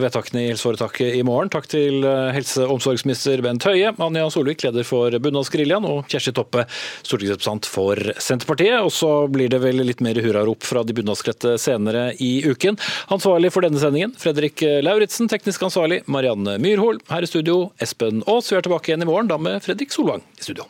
[0.00, 1.50] vedtakene i helseforetaket i morgen.
[1.52, 6.34] Takk til eh, helse- og omsorgsminister Bent Høie, Anja Solvik, leder for Bunadsgeriljaen, og Kjersti
[6.36, 6.66] Toppe,
[7.02, 8.78] stortingsrepresentant for Senterpartiet.
[8.82, 12.78] Og så blir det vel litt mer hurrarop fra de bunadskledte senere i uken.
[13.14, 15.30] Ansvarlig for denne sendingen, Fredrik Lauritzen.
[15.30, 17.02] Teknisk ansvarlig, Marianne Myrhol.
[17.12, 18.52] Her i studio, Espen Aas.
[18.52, 20.68] Vi er tilbake igjen i morgen, da med Fredrik Solvang i studio.